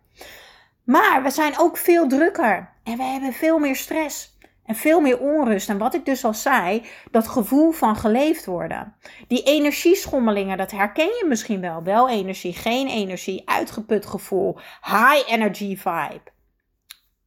Maar 0.83 1.23
we 1.23 1.29
zijn 1.29 1.59
ook 1.59 1.77
veel 1.77 2.07
drukker 2.07 2.69
en 2.83 2.97
we 2.97 3.03
hebben 3.03 3.33
veel 3.33 3.59
meer 3.59 3.75
stress. 3.75 4.37
En 4.69 4.75
veel 4.75 4.99
meer 4.99 5.19
onrust. 5.19 5.69
En 5.69 5.77
wat 5.77 5.93
ik 5.93 6.05
dus 6.05 6.25
al 6.25 6.33
zei, 6.33 6.85
dat 7.11 7.27
gevoel 7.27 7.71
van 7.71 7.95
geleefd 7.95 8.45
worden. 8.45 8.95
Die 9.27 9.43
energieschommelingen, 9.43 10.57
dat 10.57 10.71
herken 10.71 11.05
je 11.05 11.25
misschien 11.27 11.61
wel. 11.61 11.83
Wel 11.83 12.09
energie, 12.09 12.53
geen 12.53 12.87
energie, 12.87 13.49
uitgeput 13.49 14.05
gevoel, 14.05 14.59
high 14.81 15.31
energy 15.31 15.77
vibe. 15.77 16.21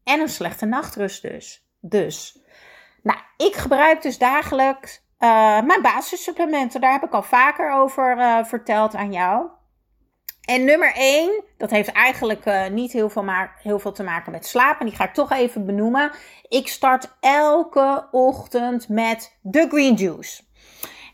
En 0.04 0.20
een 0.20 0.28
slechte 0.28 0.66
nachtrust 0.66 1.22
dus. 1.22 1.66
Dus, 1.80 2.38
nou, 3.02 3.18
ik 3.36 3.54
gebruik 3.54 4.02
dus 4.02 4.18
dagelijks 4.18 5.02
uh, 5.18 5.28
mijn 5.62 5.82
basissupplementen. 5.82 6.80
Daar 6.80 6.92
heb 6.92 7.04
ik 7.04 7.12
al 7.12 7.22
vaker 7.22 7.72
over 7.72 8.18
uh, 8.18 8.44
verteld 8.44 8.94
aan 8.94 9.12
jou. 9.12 9.48
En 10.42 10.64
nummer 10.64 10.92
1, 10.94 11.42
dat 11.56 11.70
heeft 11.70 11.92
eigenlijk 11.92 12.46
uh, 12.46 12.66
niet 12.66 12.92
heel 12.92 13.10
veel, 13.10 13.24
heel 13.62 13.78
veel 13.78 13.92
te 13.92 14.02
maken 14.02 14.32
met 14.32 14.46
slapen. 14.46 14.86
Die 14.86 14.94
ga 14.94 15.04
ik 15.04 15.14
toch 15.14 15.32
even 15.32 15.66
benoemen. 15.66 16.10
Ik 16.48 16.68
start 16.68 17.16
elke 17.20 18.08
ochtend 18.10 18.88
met 18.88 19.38
de 19.40 19.66
green 19.68 19.94
juice. 19.94 20.42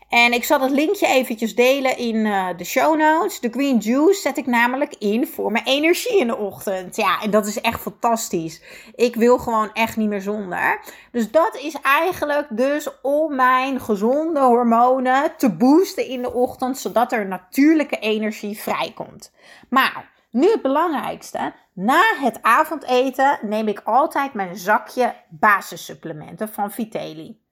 En 0.09 0.33
ik 0.33 0.43
zal 0.43 0.61
het 0.61 0.71
linkje 0.71 1.07
eventjes 1.07 1.55
delen 1.55 1.97
in 1.97 2.15
uh, 2.15 2.47
de 2.57 2.63
show 2.63 2.97
notes. 2.97 3.39
De 3.39 3.49
green 3.49 3.77
juice 3.77 4.21
zet 4.21 4.37
ik 4.37 4.45
namelijk 4.45 4.95
in 4.95 5.27
voor 5.27 5.51
mijn 5.51 5.65
energie 5.65 6.19
in 6.19 6.27
de 6.27 6.37
ochtend. 6.37 6.95
Ja, 6.95 7.21
en 7.21 7.31
dat 7.31 7.45
is 7.45 7.61
echt 7.61 7.81
fantastisch. 7.81 8.61
Ik 8.95 9.15
wil 9.15 9.37
gewoon 9.37 9.73
echt 9.73 9.97
niet 9.97 10.09
meer 10.09 10.21
zonder. 10.21 10.81
Dus 11.11 11.31
dat 11.31 11.57
is 11.57 11.75
eigenlijk 11.81 12.47
dus 12.49 12.87
om 13.01 13.35
mijn 13.35 13.79
gezonde 13.79 14.39
hormonen 14.39 15.31
te 15.37 15.55
boosten 15.55 16.05
in 16.05 16.21
de 16.21 16.33
ochtend, 16.33 16.77
zodat 16.77 17.11
er 17.11 17.27
natuurlijke 17.27 17.99
energie 17.99 18.59
vrijkomt. 18.59 19.31
Maar 19.69 20.11
nu 20.31 20.51
het 20.51 20.61
belangrijkste. 20.61 21.53
Na 21.73 22.01
het 22.21 22.41
avondeten 22.41 23.39
neem 23.41 23.67
ik 23.67 23.81
altijd 23.83 24.33
mijn 24.33 24.57
zakje 24.57 25.13
basissupplementen 25.29 26.49
van 26.49 26.71
Viteli. 26.71 27.47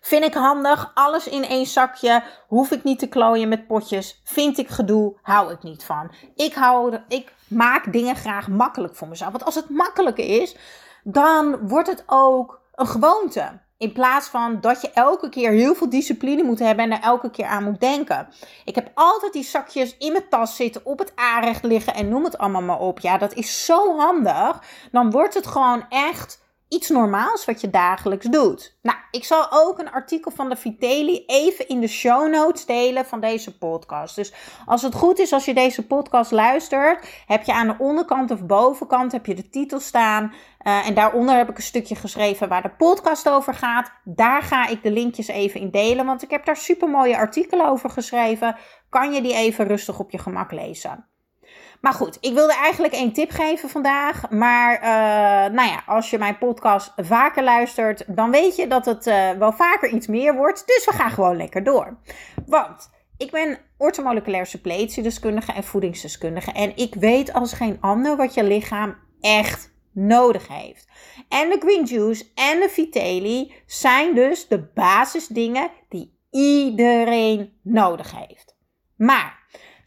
Vind 0.00 0.24
ik 0.24 0.34
handig, 0.34 0.90
alles 0.94 1.28
in 1.28 1.44
één 1.44 1.66
zakje. 1.66 2.22
Hoef 2.46 2.70
ik 2.70 2.84
niet 2.84 2.98
te 2.98 3.08
klooien 3.08 3.48
met 3.48 3.66
potjes. 3.66 4.20
Vind 4.24 4.58
ik 4.58 4.68
gedoe, 4.68 5.16
hou 5.22 5.52
ik 5.52 5.62
niet 5.62 5.84
van. 5.84 6.10
Ik, 6.34 6.54
hou, 6.54 6.98
ik 7.08 7.32
maak 7.48 7.92
dingen 7.92 8.16
graag 8.16 8.48
makkelijk 8.48 8.96
voor 8.96 9.08
mezelf. 9.08 9.30
Want 9.30 9.44
als 9.44 9.54
het 9.54 9.68
makkelijk 9.68 10.18
is, 10.18 10.56
dan 11.04 11.68
wordt 11.68 11.88
het 11.88 12.04
ook 12.06 12.60
een 12.74 12.86
gewoonte. 12.86 13.60
In 13.78 13.92
plaats 13.92 14.28
van 14.28 14.60
dat 14.60 14.80
je 14.80 14.90
elke 14.90 15.28
keer 15.28 15.50
heel 15.50 15.74
veel 15.74 15.90
discipline 15.90 16.42
moet 16.42 16.58
hebben 16.58 16.84
en 16.84 16.92
er 16.92 17.02
elke 17.02 17.30
keer 17.30 17.46
aan 17.46 17.64
moet 17.64 17.80
denken. 17.80 18.28
Ik 18.64 18.74
heb 18.74 18.90
altijd 18.94 19.32
die 19.32 19.44
zakjes 19.44 19.96
in 19.96 20.12
mijn 20.12 20.28
tas 20.28 20.56
zitten, 20.56 20.84
op 20.84 20.98
het 20.98 21.12
aanrecht 21.14 21.64
liggen 21.64 21.94
en 21.94 22.08
noem 22.08 22.24
het 22.24 22.38
allemaal 22.38 22.62
maar 22.62 22.78
op. 22.78 22.98
Ja, 22.98 23.18
dat 23.18 23.34
is 23.34 23.64
zo 23.64 23.96
handig. 23.98 24.62
Dan 24.92 25.10
wordt 25.10 25.34
het 25.34 25.46
gewoon 25.46 25.84
echt 25.88 26.39
iets 26.70 26.88
normaals 26.88 27.44
wat 27.44 27.60
je 27.60 27.70
dagelijks 27.70 28.26
doet. 28.26 28.78
Nou, 28.82 28.98
ik 29.10 29.24
zal 29.24 29.46
ook 29.50 29.78
een 29.78 29.90
artikel 29.90 30.30
van 30.30 30.48
de 30.48 30.56
Viteli 30.56 31.24
even 31.26 31.68
in 31.68 31.80
de 31.80 31.88
show 31.88 32.30
notes 32.30 32.66
delen 32.66 33.06
van 33.06 33.20
deze 33.20 33.58
podcast. 33.58 34.16
Dus 34.16 34.32
als 34.66 34.82
het 34.82 34.94
goed 34.94 35.18
is, 35.18 35.32
als 35.32 35.44
je 35.44 35.54
deze 35.54 35.86
podcast 35.86 36.30
luistert, 36.30 37.08
heb 37.26 37.42
je 37.42 37.52
aan 37.52 37.66
de 37.66 37.74
onderkant 37.78 38.30
of 38.30 38.46
bovenkant 38.46 39.12
heb 39.12 39.26
je 39.26 39.34
de 39.34 39.48
titel 39.48 39.80
staan. 39.80 40.32
Uh, 40.62 40.86
en 40.88 40.94
daaronder 40.94 41.36
heb 41.36 41.50
ik 41.50 41.56
een 41.56 41.62
stukje 41.62 41.94
geschreven 41.94 42.48
waar 42.48 42.62
de 42.62 42.74
podcast 42.76 43.28
over 43.28 43.54
gaat. 43.54 43.92
Daar 44.04 44.42
ga 44.42 44.66
ik 44.66 44.82
de 44.82 44.92
linkjes 44.92 45.28
even 45.28 45.60
in 45.60 45.70
delen, 45.70 46.06
want 46.06 46.22
ik 46.22 46.30
heb 46.30 46.44
daar 46.44 46.56
super 46.56 46.88
mooie 46.88 47.16
artikelen 47.16 47.66
over 47.66 47.90
geschreven. 47.90 48.56
Kan 48.88 49.12
je 49.12 49.22
die 49.22 49.34
even 49.34 49.66
rustig 49.66 49.98
op 49.98 50.10
je 50.10 50.18
gemak 50.18 50.52
lezen? 50.52 51.08
Maar 51.80 51.92
goed, 51.92 52.18
ik 52.20 52.34
wilde 52.34 52.54
eigenlijk 52.54 52.92
één 52.92 53.12
tip 53.12 53.30
geven 53.30 53.68
vandaag. 53.68 54.30
Maar 54.30 54.74
uh, 54.74 55.54
nou 55.54 55.68
ja, 55.68 55.82
als 55.86 56.10
je 56.10 56.18
mijn 56.18 56.38
podcast 56.38 56.92
vaker 56.96 57.42
luistert, 57.42 58.04
dan 58.06 58.30
weet 58.30 58.56
je 58.56 58.66
dat 58.66 58.84
het 58.84 59.06
uh, 59.06 59.30
wel 59.30 59.52
vaker 59.52 59.88
iets 59.88 60.06
meer 60.06 60.34
wordt. 60.34 60.66
Dus 60.66 60.84
we 60.84 60.92
gaan 60.92 61.10
gewoon 61.10 61.36
lekker 61.36 61.64
door. 61.64 61.96
Want 62.46 62.90
ik 63.16 63.30
ben 63.30 63.58
ortomoleculair 63.76 64.46
suppletiedeskundige 64.46 65.52
en 65.52 65.64
voedingsdeskundige. 65.64 66.52
En 66.52 66.76
ik 66.76 66.94
weet 66.94 67.32
als 67.32 67.52
geen 67.52 67.78
ander 67.80 68.16
wat 68.16 68.34
je 68.34 68.44
lichaam 68.44 68.96
echt 69.20 69.72
nodig 69.92 70.48
heeft. 70.48 70.88
En 71.28 71.50
de 71.50 71.58
green 71.58 71.84
juice 71.84 72.24
en 72.34 72.60
de 72.60 72.68
Viteli 72.68 73.52
zijn 73.66 74.14
dus 74.14 74.48
de 74.48 74.58
basisdingen 74.74 75.70
die 75.88 76.18
iedereen 76.30 77.52
nodig 77.62 78.14
heeft. 78.16 78.56
Maar 78.96 79.38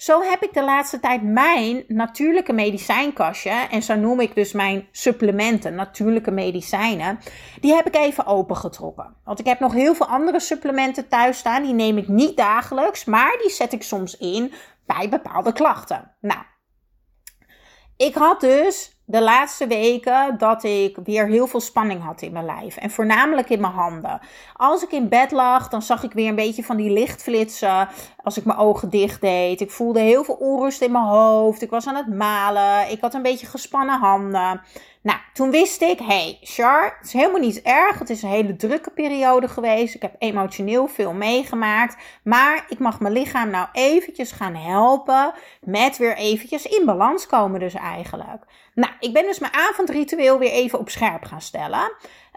zo 0.04 0.22
heb 0.22 0.44
ik 0.44 0.54
de 0.54 0.64
laatste 0.64 1.00
tijd 1.00 1.22
mijn 1.24 1.84
natuurlijke 1.88 2.54
medicijnkastje, 2.54 3.50
en 3.50 3.84
zo 3.84 3.96
noem 3.96 4.20
ik 4.20 4.36
dus 4.36 4.52
mijn 4.52 4.88
supplementen, 4.92 5.76
natuurlijke 5.76 6.32
medicijnen, 6.32 7.20
die 7.60 7.74
heb 7.74 7.88
ik 7.88 7.96
even 7.96 8.26
opengetrokken. 8.26 9.16
Want 9.24 9.40
ik 9.40 9.46
heb 9.46 9.60
nog 9.60 9.74
heel 9.74 9.96
veel 9.96 10.08
andere 10.08 10.40
supplementen 10.40 11.08
thuis 11.08 11.38
staan, 11.38 11.64
die 11.64 11.74
neem 11.74 11.98
ik 11.98 12.08
niet 12.08 12.38
dagelijks, 12.38 13.06
maar 13.06 13.38
die 13.42 13.52
zet 13.52 13.74
ik 13.74 13.84
soms 13.84 14.18
in 14.18 14.54
bij 14.86 15.10
bepaalde 15.10 15.54
klachten. 15.54 16.16
Nou, 16.22 16.42
ik 17.98 18.16
had 18.16 18.42
dus 18.42 18.94
de 19.06 19.22
laatste 19.22 19.68
weken 19.68 20.38
dat 20.38 20.64
ik 20.64 20.98
weer 21.04 21.28
heel 21.28 21.48
veel 21.48 21.60
spanning 21.60 22.04
had 22.04 22.22
in 22.22 22.32
mijn 22.32 22.46
lijf. 22.46 22.78
En 22.78 22.92
voornamelijk 22.92 23.50
in 23.50 23.62
mijn 23.62 23.74
handen. 23.74 24.20
Als 24.54 24.84
ik 24.84 24.92
in 24.92 25.10
bed 25.10 25.32
lag, 25.32 25.70
dan 25.70 25.82
zag 25.82 26.04
ik 26.04 26.14
weer 26.14 26.30
een 26.30 26.36
beetje 26.36 26.64
van 26.64 26.78
die 26.78 26.92
lichtflitsen. 26.92 27.88
Als 28.24 28.38
ik 28.38 28.46
mijn 28.46 28.58
ogen 28.58 28.90
dicht 28.90 29.22
deed. 29.22 29.62
Ik 29.62 29.72
voelde 29.72 30.00
heel 30.00 30.24
veel 30.24 30.36
onrust 30.36 30.82
in 30.82 30.92
mijn 30.92 31.04
hoofd. 31.04 31.62
Ik 31.62 31.70
was 31.70 31.88
aan 31.88 31.96
het 31.96 32.08
malen. 32.08 32.92
Ik 32.92 33.02
had 33.02 33.14
een 33.14 33.22
beetje 33.22 33.46
gespannen 33.46 34.00
handen. 34.00 34.62
Nou, 35.02 35.20
toen 35.34 35.52
wist 35.52 35.82
ik, 35.82 36.00
hey, 36.00 36.38
Char, 36.42 36.96
het 36.98 37.08
is 37.08 37.14
helemaal 37.14 37.40
niet 37.40 37.62
erg. 37.62 38.00
Het 38.00 38.10
is 38.10 38.22
een 38.22 38.30
hele 38.30 38.56
drukke 38.56 38.90
periode 38.90 39.48
geweest. 39.48 39.96
Ik 39.96 40.02
heb 40.02 40.16
emotioneel 40.20 40.88
veel 40.88 41.14
meegemaakt. 41.14 41.96
Maar 42.24 42.66
ik 42.70 42.80
mag 42.80 43.00
mijn 43.00 43.14
lichaam 43.14 43.50
nou 43.50 43.68
eventjes 43.72 44.32
gaan 44.32 44.56
helpen 44.56 45.34
met 45.62 45.98
weer 45.98 46.16
eventjes 46.18 46.66
in 46.66 46.86
balans 46.86 47.28
komen 47.28 47.60
dus 47.60 47.74
eigenlijk. 47.74 48.46
Nou, 48.76 48.92
ik 49.00 49.14
ben 49.14 49.24
dus 49.24 49.40
mijn 49.40 49.54
avondritueel 49.54 50.40
weer 50.40 50.52
even 50.52 50.80
op 50.80 50.90
scherp 50.90 51.24
gaan 51.24 51.42
stellen. 51.42 51.92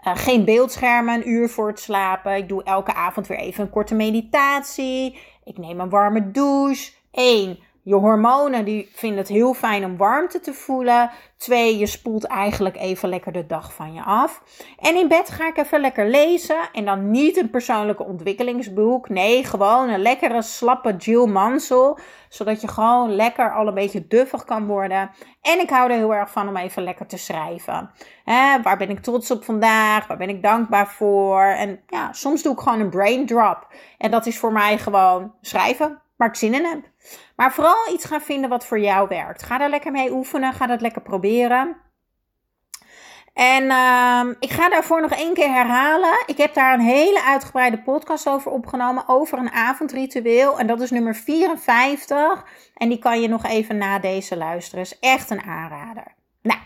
Uh, 0.07 0.15
geen 0.15 0.45
beeldschermen 0.45 1.13
een 1.15 1.29
uur 1.29 1.49
voor 1.49 1.67
het 1.67 1.79
slapen. 1.79 2.35
Ik 2.35 2.49
doe 2.49 2.63
elke 2.63 2.93
avond 2.93 3.27
weer 3.27 3.37
even 3.37 3.63
een 3.63 3.69
korte 3.69 3.95
meditatie. 3.95 5.19
Ik 5.47 5.57
neem 5.57 5.79
een 5.79 5.89
warme 5.89 6.31
douche. 6.31 6.91
1. 7.11 7.59
Je 7.87 7.95
hormonen 7.95 8.65
die 8.65 8.89
vinden 8.93 9.19
het 9.19 9.27
heel 9.27 9.53
fijn 9.53 9.85
om 9.85 9.97
warmte 9.97 10.39
te 10.39 10.53
voelen. 10.53 11.09
Twee, 11.37 11.77
je 11.77 11.85
spoelt 11.85 12.23
eigenlijk 12.23 12.77
even 12.77 13.09
lekker 13.09 13.31
de 13.31 13.45
dag 13.45 13.73
van 13.73 13.93
je 13.93 14.03
af. 14.03 14.41
En 14.79 14.95
in 14.95 15.07
bed 15.07 15.29
ga 15.29 15.47
ik 15.47 15.57
even 15.57 15.79
lekker 15.79 16.09
lezen. 16.09 16.69
En 16.73 16.85
dan 16.85 17.11
niet 17.11 17.37
een 17.37 17.49
persoonlijke 17.49 18.03
ontwikkelingsboek. 18.03 19.09
Nee, 19.09 19.43
gewoon 19.43 19.89
een 19.89 20.01
lekkere 20.01 20.41
slappe 20.41 20.95
Jill 20.95 21.25
Mansell. 21.25 21.95
Zodat 22.29 22.61
je 22.61 22.67
gewoon 22.67 23.15
lekker 23.15 23.53
al 23.53 23.67
een 23.67 23.73
beetje 23.73 24.07
duffig 24.07 24.43
kan 24.43 24.65
worden. 24.65 25.11
En 25.41 25.59
ik 25.59 25.69
hou 25.69 25.91
er 25.91 25.97
heel 25.97 26.13
erg 26.13 26.31
van 26.31 26.47
om 26.47 26.57
even 26.57 26.83
lekker 26.83 27.07
te 27.07 27.17
schrijven. 27.17 27.91
waar 28.63 28.77
ben 28.77 28.89
ik 28.89 28.99
trots 28.99 29.31
op 29.31 29.43
vandaag? 29.43 30.07
Waar 30.07 30.17
ben 30.17 30.29
ik 30.29 30.43
dankbaar 30.43 30.87
voor? 30.87 31.41
En 31.41 31.79
ja, 31.87 32.13
soms 32.13 32.43
doe 32.43 32.53
ik 32.53 32.59
gewoon 32.59 32.79
een 32.79 32.89
brain 32.89 33.25
drop. 33.25 33.67
En 33.97 34.11
dat 34.11 34.25
is 34.25 34.39
voor 34.39 34.51
mij 34.51 34.77
gewoon 34.77 35.33
schrijven 35.41 36.01
waar 36.17 36.27
ik 36.27 36.35
zin 36.35 36.53
in 36.53 36.65
heb. 36.65 36.79
Maar 37.35 37.53
vooral 37.53 37.93
iets 37.93 38.05
gaan 38.05 38.21
vinden 38.21 38.49
wat 38.49 38.65
voor 38.65 38.79
jou 38.79 39.07
werkt. 39.07 39.43
Ga 39.43 39.57
daar 39.57 39.69
lekker 39.69 39.91
mee 39.91 40.11
oefenen. 40.11 40.53
Ga 40.53 40.67
dat 40.67 40.81
lekker 40.81 41.01
proberen. 41.01 41.77
En 43.37 43.63
uh, 43.63 44.35
ik 44.39 44.49
ga 44.49 44.69
daarvoor 44.69 45.01
nog 45.01 45.11
één 45.11 45.33
keer 45.33 45.53
herhalen. 45.53 46.23
Ik 46.25 46.37
heb 46.37 46.53
daar 46.53 46.73
een 46.73 46.85
hele 46.85 47.23
uitgebreide 47.23 47.81
podcast 47.81 48.29
over 48.29 48.51
opgenomen. 48.51 49.03
Over 49.07 49.37
een 49.37 49.51
avondritueel. 49.51 50.59
En 50.59 50.67
dat 50.67 50.81
is 50.81 50.91
nummer 50.91 51.15
54. 51.15 52.45
En 52.73 52.89
die 52.89 52.99
kan 52.99 53.21
je 53.21 53.27
nog 53.27 53.45
even 53.45 53.77
na 53.77 53.99
deze 53.99 54.37
luisteren. 54.37 54.83
Is 54.83 54.99
echt 54.99 55.29
een 55.29 55.41
aanrader. 55.41 56.15
Nou, 56.41 56.59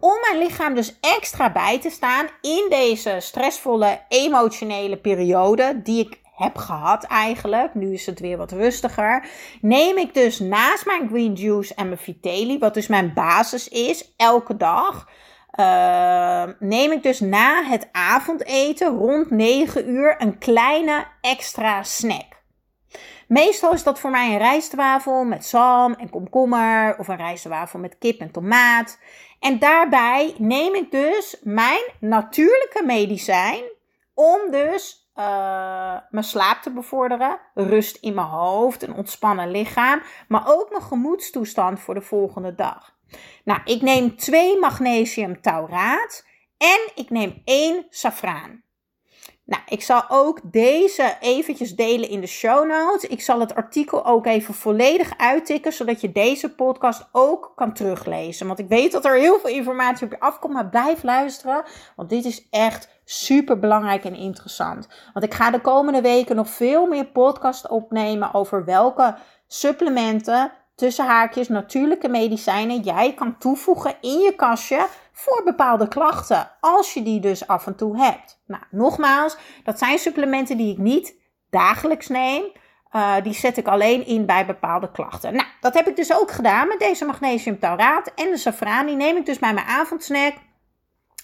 om 0.00 0.14
mijn 0.28 0.42
lichaam 0.42 0.74
dus 0.74 0.98
extra 1.00 1.52
bij 1.52 1.80
te 1.80 1.90
staan 1.90 2.26
in 2.40 2.66
deze 2.68 3.16
stressvolle 3.20 4.00
emotionele 4.08 4.96
periode. 4.96 5.82
Die 5.82 6.06
ik 6.06 6.20
heb 6.42 6.56
gehad 6.56 7.04
eigenlijk. 7.04 7.74
Nu 7.74 7.92
is 7.92 8.06
het 8.06 8.20
weer 8.20 8.36
wat 8.36 8.52
rustiger. 8.52 9.26
Neem 9.60 9.98
ik 9.98 10.14
dus 10.14 10.38
naast 10.38 10.86
mijn 10.86 11.08
green 11.08 11.34
juice 11.34 11.74
en 11.74 11.86
mijn 11.86 11.98
Viteli, 11.98 12.58
wat 12.58 12.74
dus 12.74 12.86
mijn 12.86 13.12
basis 13.14 13.68
is, 13.68 14.14
elke 14.16 14.56
dag. 14.56 15.08
uh, 15.58 16.44
neem 16.58 16.92
ik 16.92 17.02
dus 17.02 17.20
na 17.20 17.62
het 17.64 17.88
avondeten 17.92 18.96
rond 18.96 19.30
9 19.30 19.88
uur 19.90 20.14
een 20.18 20.38
kleine 20.38 21.04
extra 21.20 21.82
snack. 21.82 22.32
Meestal 23.28 23.72
is 23.72 23.82
dat 23.82 24.00
voor 24.00 24.10
mij 24.10 24.32
een 24.32 24.38
rijstwafel 24.38 25.24
met 25.24 25.46
zalm 25.46 25.94
en 25.94 26.10
komkommer 26.10 26.98
of 26.98 27.08
een 27.08 27.16
rijstwafel 27.16 27.78
met 27.78 27.98
kip 27.98 28.20
en 28.20 28.30
tomaat. 28.30 28.98
En 29.40 29.58
daarbij 29.58 30.34
neem 30.38 30.74
ik 30.74 30.90
dus 30.90 31.36
mijn 31.42 31.82
natuurlijke 32.00 32.82
medicijn 32.86 33.62
om 34.14 34.50
dus 34.50 35.01
uh, 35.16 35.96
mijn 36.10 36.24
slaap 36.24 36.62
te 36.62 36.72
bevorderen, 36.72 37.40
rust 37.54 37.96
in 37.96 38.14
mijn 38.14 38.26
hoofd, 38.26 38.82
een 38.82 38.94
ontspannen 38.94 39.50
lichaam, 39.50 40.02
maar 40.28 40.42
ook 40.46 40.70
mijn 40.70 40.82
gemoedstoestand 40.82 41.80
voor 41.80 41.94
de 41.94 42.00
volgende 42.00 42.54
dag. 42.54 42.96
Nou, 43.44 43.60
ik 43.64 43.82
neem 43.82 44.16
twee 44.16 44.58
magnesium 44.58 45.40
tauraat 45.40 46.26
en 46.58 46.90
ik 46.94 47.10
neem 47.10 47.42
één 47.44 47.86
safraan. 47.88 48.62
Nou, 49.44 49.62
ik 49.66 49.82
zal 49.82 50.02
ook 50.08 50.40
deze 50.42 51.16
eventjes 51.20 51.74
delen 51.74 52.08
in 52.08 52.20
de 52.20 52.26
show 52.26 52.66
notes. 52.68 53.10
Ik 53.10 53.20
zal 53.20 53.40
het 53.40 53.54
artikel 53.54 54.06
ook 54.06 54.26
even 54.26 54.54
volledig 54.54 55.12
uittikken, 55.16 55.72
zodat 55.72 56.00
je 56.00 56.12
deze 56.12 56.54
podcast 56.54 57.08
ook 57.12 57.52
kan 57.54 57.72
teruglezen. 57.72 58.46
Want 58.46 58.58
ik 58.58 58.68
weet 58.68 58.92
dat 58.92 59.04
er 59.04 59.14
heel 59.14 59.38
veel 59.38 59.50
informatie 59.50 60.06
op 60.06 60.12
je 60.12 60.20
afkomt, 60.20 60.54
maar 60.54 60.68
blijf 60.68 61.02
luisteren, 61.02 61.64
want 61.96 62.08
dit 62.08 62.24
is 62.24 62.48
echt 62.50 62.88
super 63.04 63.58
belangrijk 63.58 64.04
en 64.04 64.16
interessant. 64.16 64.88
Want 65.12 65.24
ik 65.24 65.34
ga 65.34 65.50
de 65.50 65.60
komende 65.60 66.00
weken 66.00 66.36
nog 66.36 66.48
veel 66.48 66.86
meer 66.86 67.06
podcast 67.06 67.68
opnemen 67.68 68.34
over 68.34 68.64
welke 68.64 69.14
supplementen 69.46 70.52
tussen 70.74 71.06
haakjes 71.06 71.48
natuurlijke 71.48 72.08
medicijnen 72.08 72.80
jij 72.80 73.14
kan 73.14 73.38
toevoegen 73.38 73.94
in 74.00 74.18
je 74.18 74.34
kastje 74.36 74.86
voor 75.22 75.42
bepaalde 75.44 75.88
klachten, 75.88 76.50
als 76.60 76.94
je 76.94 77.02
die 77.02 77.20
dus 77.20 77.46
af 77.46 77.66
en 77.66 77.76
toe 77.76 78.02
hebt. 78.02 78.40
Nou, 78.46 78.62
nogmaals, 78.70 79.36
dat 79.64 79.78
zijn 79.78 79.98
supplementen 79.98 80.56
die 80.56 80.72
ik 80.72 80.78
niet 80.78 81.14
dagelijks 81.50 82.08
neem. 82.08 82.42
Uh, 82.92 83.14
die 83.22 83.32
zet 83.32 83.56
ik 83.56 83.66
alleen 83.66 84.06
in 84.06 84.26
bij 84.26 84.46
bepaalde 84.46 84.90
klachten. 84.90 85.34
Nou, 85.34 85.46
dat 85.60 85.74
heb 85.74 85.88
ik 85.88 85.96
dus 85.96 86.14
ook 86.14 86.30
gedaan 86.30 86.68
met 86.68 86.78
deze 86.78 87.04
magnesium 87.04 87.58
tauraat 87.58 88.12
en 88.14 88.30
de 88.30 88.36
safraan. 88.36 88.86
Die 88.86 88.96
neem 88.96 89.16
ik 89.16 89.26
dus 89.26 89.38
bij 89.38 89.54
mijn 89.54 89.66
avondsnack. 89.66 90.34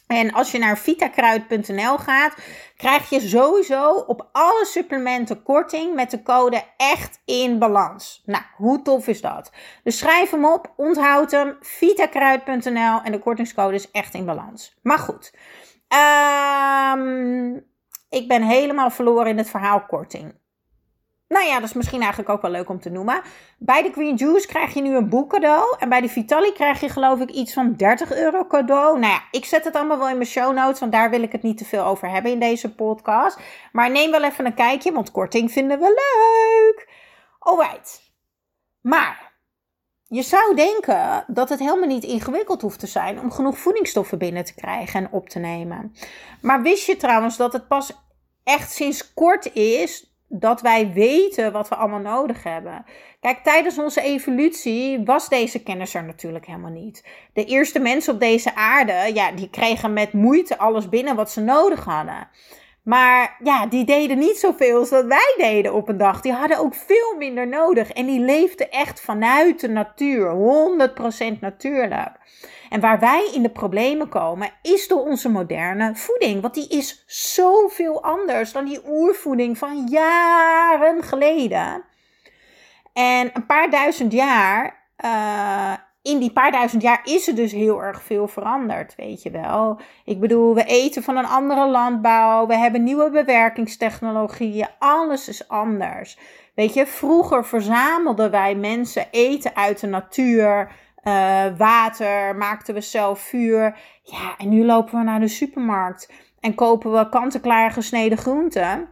En 0.08 0.32
als 0.32 0.52
je 0.52 0.58
naar 0.58 0.78
vitakruid.nl 0.78 1.98
gaat, 1.98 2.34
krijg 2.76 3.10
je 3.10 3.20
sowieso 3.20 3.92
op 3.94 4.28
alle 4.32 4.64
supplementen 4.64 5.42
korting 5.42 5.94
met 5.94 6.10
de 6.10 6.22
code 6.22 6.62
echt 6.76 7.20
in 7.24 7.58
balans. 7.58 8.22
Nou, 8.26 8.42
hoe 8.56 8.82
tof 8.82 9.06
is 9.06 9.20
dat? 9.20 9.52
Dus 9.82 9.98
schrijf 9.98 10.30
hem 10.30 10.44
op, 10.44 10.72
onthoud 10.76 11.30
hem, 11.30 11.56
vitakruid.nl 11.60 13.00
en 13.02 13.12
de 13.12 13.18
kortingscode 13.18 13.74
is 13.74 13.90
echt 13.90 14.14
in 14.14 14.24
balans. 14.24 14.78
Maar 14.82 14.98
goed, 14.98 15.34
um, 16.94 17.66
ik 18.08 18.28
ben 18.28 18.42
helemaal 18.42 18.90
verloren 18.90 19.26
in 19.26 19.38
het 19.38 19.50
verhaal 19.50 19.86
korting. 19.86 20.34
Nou 21.28 21.46
ja, 21.46 21.54
dat 21.54 21.68
is 21.68 21.74
misschien 21.74 22.00
eigenlijk 22.00 22.30
ook 22.30 22.42
wel 22.42 22.50
leuk 22.50 22.68
om 22.68 22.80
te 22.80 22.90
noemen. 22.90 23.22
Bij 23.58 23.82
de 23.82 23.92
Green 23.92 24.16
Juice 24.16 24.46
krijg 24.46 24.74
je 24.74 24.82
nu 24.82 24.96
een 24.96 25.08
boek 25.08 25.30
cadeau. 25.30 25.76
En 25.78 25.88
bij 25.88 26.00
de 26.00 26.08
Vitali 26.08 26.52
krijg 26.52 26.80
je 26.80 26.88
geloof 26.88 27.20
ik 27.20 27.30
iets 27.30 27.52
van 27.52 27.74
30 27.76 28.12
euro 28.12 28.46
cadeau. 28.46 28.98
Nou 28.98 29.12
ja, 29.12 29.22
ik 29.30 29.44
zet 29.44 29.64
het 29.64 29.74
allemaal 29.74 29.98
wel 29.98 30.08
in 30.08 30.16
mijn 30.16 30.28
show 30.28 30.54
notes. 30.54 30.80
Want 30.80 30.92
daar 30.92 31.10
wil 31.10 31.22
ik 31.22 31.32
het 31.32 31.42
niet 31.42 31.58
te 31.58 31.64
veel 31.64 31.84
over 31.84 32.10
hebben 32.10 32.32
in 32.32 32.40
deze 32.40 32.74
podcast. 32.74 33.38
Maar 33.72 33.90
neem 33.90 34.10
wel 34.10 34.24
even 34.24 34.46
een 34.46 34.54
kijkje, 34.54 34.92
want 34.92 35.10
korting 35.10 35.52
vinden 35.52 35.78
we 35.78 35.84
leuk. 35.84 36.88
Alright. 37.38 38.12
Maar 38.80 39.32
je 40.04 40.22
zou 40.22 40.54
denken 40.54 41.24
dat 41.26 41.48
het 41.48 41.58
helemaal 41.58 41.88
niet 41.88 42.04
ingewikkeld 42.04 42.62
hoeft 42.62 42.80
te 42.80 42.86
zijn 42.86 43.20
om 43.20 43.30
genoeg 43.30 43.58
voedingsstoffen 43.58 44.18
binnen 44.18 44.44
te 44.44 44.54
krijgen 44.54 45.00
en 45.00 45.12
op 45.12 45.28
te 45.28 45.38
nemen. 45.38 45.94
Maar 46.40 46.62
wist 46.62 46.86
je 46.86 46.96
trouwens 46.96 47.36
dat 47.36 47.52
het 47.52 47.68
pas 47.68 47.92
echt 48.44 48.72
sinds 48.72 49.14
kort 49.14 49.54
is 49.54 50.07
dat 50.28 50.60
wij 50.60 50.92
weten 50.92 51.52
wat 51.52 51.68
we 51.68 51.74
allemaal 51.74 52.18
nodig 52.18 52.42
hebben. 52.42 52.84
Kijk, 53.20 53.38
tijdens 53.38 53.78
onze 53.78 54.00
evolutie 54.00 55.04
was 55.04 55.28
deze 55.28 55.62
kennis 55.62 55.94
er 55.94 56.04
natuurlijk 56.04 56.46
helemaal 56.46 56.70
niet. 56.70 57.08
De 57.32 57.44
eerste 57.44 57.78
mensen 57.78 58.14
op 58.14 58.20
deze 58.20 58.54
aarde, 58.54 59.10
ja, 59.14 59.32
die 59.32 59.50
kregen 59.50 59.92
met 59.92 60.12
moeite 60.12 60.58
alles 60.58 60.88
binnen 60.88 61.16
wat 61.16 61.30
ze 61.30 61.40
nodig 61.40 61.84
hadden. 61.84 62.28
Maar 62.88 63.36
ja, 63.42 63.66
die 63.66 63.84
deden 63.84 64.18
niet 64.18 64.38
zoveel 64.38 64.78
als 64.78 64.90
dat 64.90 65.04
wij 65.04 65.34
deden 65.36 65.74
op 65.74 65.88
een 65.88 65.96
dag. 65.96 66.20
Die 66.20 66.32
hadden 66.32 66.58
ook 66.58 66.74
veel 66.74 67.14
minder 67.18 67.48
nodig. 67.48 67.90
En 67.90 68.06
die 68.06 68.20
leefden 68.20 68.70
echt 68.70 69.00
vanuit 69.00 69.60
de 69.60 69.68
natuur. 69.68 70.34
100% 71.36 71.40
natuurlijk. 71.40 72.10
En 72.70 72.80
waar 72.80 72.98
wij 72.98 73.30
in 73.34 73.42
de 73.42 73.50
problemen 73.50 74.08
komen, 74.08 74.50
is 74.62 74.88
door 74.88 75.02
onze 75.02 75.28
moderne 75.28 75.94
voeding. 75.94 76.40
Want 76.40 76.54
die 76.54 76.68
is 76.68 77.04
zoveel 77.06 78.02
anders 78.02 78.52
dan 78.52 78.64
die 78.64 78.80
oervoeding 78.86 79.58
van 79.58 79.86
jaren 79.86 81.02
geleden. 81.02 81.84
En 82.92 83.30
een 83.32 83.46
paar 83.46 83.70
duizend 83.70 84.12
jaar. 84.12 84.76
Uh, 85.04 85.72
in 86.08 86.18
die 86.18 86.32
paar 86.32 86.50
duizend 86.50 86.82
jaar 86.82 87.00
is 87.04 87.28
er 87.28 87.34
dus 87.34 87.52
heel 87.52 87.82
erg 87.82 88.02
veel 88.02 88.28
veranderd, 88.28 88.94
weet 88.94 89.22
je 89.22 89.30
wel. 89.30 89.80
Ik 90.04 90.20
bedoel, 90.20 90.54
we 90.54 90.64
eten 90.64 91.02
van 91.02 91.16
een 91.16 91.26
andere 91.26 91.68
landbouw, 91.68 92.46
we 92.46 92.56
hebben 92.56 92.82
nieuwe 92.82 93.10
bewerkingstechnologieën, 93.10 94.68
alles 94.78 95.28
is 95.28 95.48
anders. 95.48 96.18
Weet 96.54 96.74
je, 96.74 96.86
vroeger 96.86 97.44
verzamelden 97.44 98.30
wij 98.30 98.54
mensen 98.54 99.06
eten 99.10 99.56
uit 99.56 99.80
de 99.80 99.86
natuur, 99.86 100.72
uh, 101.04 101.44
water, 101.56 102.36
maakten 102.36 102.74
we 102.74 102.80
zelf 102.80 103.20
vuur. 103.20 103.76
Ja, 104.02 104.34
en 104.38 104.48
nu 104.48 104.64
lopen 104.64 104.98
we 104.98 105.04
naar 105.04 105.20
de 105.20 105.28
supermarkt 105.28 106.12
en 106.40 106.54
kopen 106.54 106.92
we 106.92 107.08
kant-en-klaar 107.08 107.70
gesneden 107.70 108.18
groenten 108.18 108.88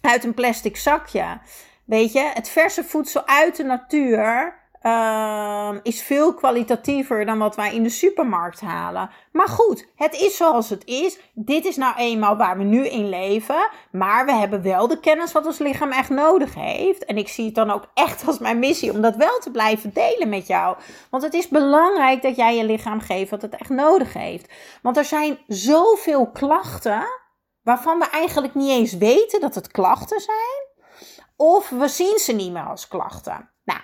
uit 0.00 0.24
een 0.24 0.34
plastic 0.34 0.76
zakje. 0.76 1.38
Weet 1.84 2.12
je, 2.12 2.30
het 2.34 2.48
verse 2.48 2.84
voedsel 2.84 3.26
uit 3.26 3.56
de 3.56 3.64
natuur 3.64 4.54
uh, 4.86 5.70
is 5.82 6.02
veel 6.02 6.34
kwalitatiever 6.34 7.26
dan 7.26 7.38
wat 7.38 7.56
wij 7.56 7.74
in 7.74 7.82
de 7.82 7.88
supermarkt 7.88 8.60
halen. 8.60 9.10
Maar 9.32 9.48
goed, 9.48 9.86
het 9.96 10.14
is 10.14 10.36
zoals 10.36 10.70
het 10.70 10.84
is. 10.84 11.18
Dit 11.34 11.64
is 11.64 11.76
nou 11.76 11.96
eenmaal 11.96 12.36
waar 12.36 12.58
we 12.58 12.64
nu 12.64 12.88
in 12.88 13.08
leven. 13.08 13.68
Maar 13.90 14.26
we 14.26 14.32
hebben 14.32 14.62
wel 14.62 14.88
de 14.88 15.00
kennis 15.00 15.32
wat 15.32 15.46
ons 15.46 15.58
lichaam 15.58 15.90
echt 15.90 16.10
nodig 16.10 16.54
heeft. 16.54 17.04
En 17.04 17.16
ik 17.16 17.28
zie 17.28 17.44
het 17.44 17.54
dan 17.54 17.70
ook 17.70 17.84
echt 17.94 18.26
als 18.26 18.38
mijn 18.38 18.58
missie 18.58 18.92
om 18.92 19.00
dat 19.00 19.16
wel 19.16 19.38
te 19.38 19.50
blijven 19.50 19.92
delen 19.92 20.28
met 20.28 20.46
jou. 20.46 20.76
Want 21.10 21.22
het 21.22 21.34
is 21.34 21.48
belangrijk 21.48 22.22
dat 22.22 22.36
jij 22.36 22.56
je 22.56 22.64
lichaam 22.64 23.00
geeft 23.00 23.30
wat 23.30 23.42
het 23.42 23.56
echt 23.56 23.70
nodig 23.70 24.12
heeft. 24.12 24.52
Want 24.82 24.96
er 24.96 25.04
zijn 25.04 25.38
zoveel 25.46 26.30
klachten 26.30 27.06
waarvan 27.62 27.98
we 27.98 28.08
eigenlijk 28.10 28.54
niet 28.54 28.70
eens 28.70 28.96
weten 28.96 29.40
dat 29.40 29.54
het 29.54 29.70
klachten 29.70 30.20
zijn. 30.20 30.64
Of 31.36 31.68
we 31.68 31.88
zien 31.88 32.18
ze 32.18 32.32
niet 32.32 32.52
meer 32.52 32.66
als 32.66 32.88
klachten. 32.88 33.50
Nou, 33.64 33.80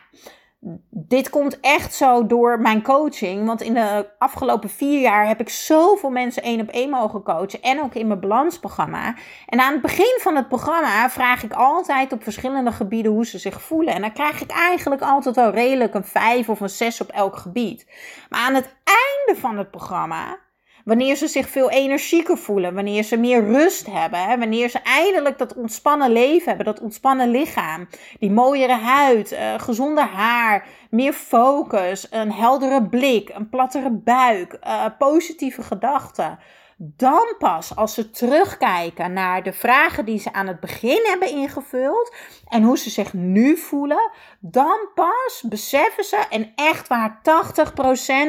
dit 0.90 1.31
komt 1.31 1.61
echt 1.61 1.94
zo 1.94 2.27
door 2.27 2.61
mijn 2.61 2.83
coaching. 2.83 3.46
Want 3.46 3.61
in 3.61 3.75
de 3.75 4.09
afgelopen 4.18 4.70
vier 4.70 5.01
jaar 5.01 5.27
heb 5.27 5.40
ik 5.40 5.48
zoveel 5.48 6.11
mensen 6.11 6.42
één 6.42 6.61
op 6.61 6.68
één 6.68 6.90
mogen 6.90 7.22
coachen. 7.22 7.62
En 7.62 7.83
ook 7.83 7.94
in 7.94 8.07
mijn 8.07 8.20
balansprogramma. 8.20 9.14
En 9.46 9.61
aan 9.61 9.72
het 9.72 9.83
begin 9.83 10.18
van 10.20 10.37
het 10.37 10.48
programma 10.48 11.11
vraag 11.11 11.42
ik 11.42 11.53
altijd 11.53 12.12
op 12.12 12.22
verschillende 12.22 12.72
gebieden 12.72 13.12
hoe 13.12 13.27
ze 13.27 13.38
zich 13.38 13.62
voelen. 13.62 13.94
En 13.94 14.01
dan 14.01 14.12
krijg 14.12 14.40
ik 14.40 14.51
eigenlijk 14.51 15.03
altijd 15.03 15.37
wel 15.37 15.51
redelijk 15.51 15.94
een 15.94 16.05
vijf 16.05 16.48
of 16.48 16.61
een 16.61 16.70
zes 16.70 17.01
op 17.01 17.09
elk 17.09 17.37
gebied. 17.37 17.87
Maar 18.29 18.40
aan 18.40 18.55
het 18.55 18.75
einde 18.85 19.40
van 19.40 19.59
het 19.59 19.70
programma 19.70 20.38
Wanneer 20.84 21.16
ze 21.16 21.26
zich 21.26 21.48
veel 21.48 21.70
energieker 21.70 22.38
voelen, 22.38 22.74
wanneer 22.74 23.02
ze 23.02 23.16
meer 23.16 23.44
rust 23.44 23.86
hebben, 23.86 24.22
hè, 24.24 24.38
wanneer 24.38 24.68
ze 24.68 24.78
eindelijk 24.78 25.38
dat 25.38 25.54
ontspannen 25.54 26.12
leven 26.12 26.48
hebben, 26.48 26.64
dat 26.64 26.80
ontspannen 26.80 27.30
lichaam, 27.30 27.88
die 28.18 28.30
mooiere 28.30 28.76
huid, 28.76 29.32
uh, 29.32 29.54
gezonder 29.56 30.04
haar, 30.04 30.66
meer 30.90 31.12
focus, 31.12 32.06
een 32.10 32.32
heldere 32.32 32.88
blik, 32.88 33.30
een 33.34 33.48
plattere 33.48 33.90
buik, 33.90 34.58
uh, 34.64 34.84
positieve 34.98 35.62
gedachten. 35.62 36.38
Dan 36.84 37.34
pas, 37.38 37.76
als 37.76 37.94
ze 37.94 38.10
terugkijken 38.10 39.12
naar 39.12 39.42
de 39.42 39.52
vragen 39.52 40.04
die 40.04 40.18
ze 40.18 40.32
aan 40.32 40.46
het 40.46 40.60
begin 40.60 41.00
hebben 41.04 41.28
ingevuld 41.28 42.14
en 42.48 42.62
hoe 42.62 42.78
ze 42.78 42.90
zich 42.90 43.12
nu 43.12 43.56
voelen, 43.56 44.10
dan 44.40 44.88
pas 44.94 45.44
beseffen 45.48 46.04
ze, 46.04 46.16
en 46.30 46.52
echt 46.54 46.88
waar 46.88 47.20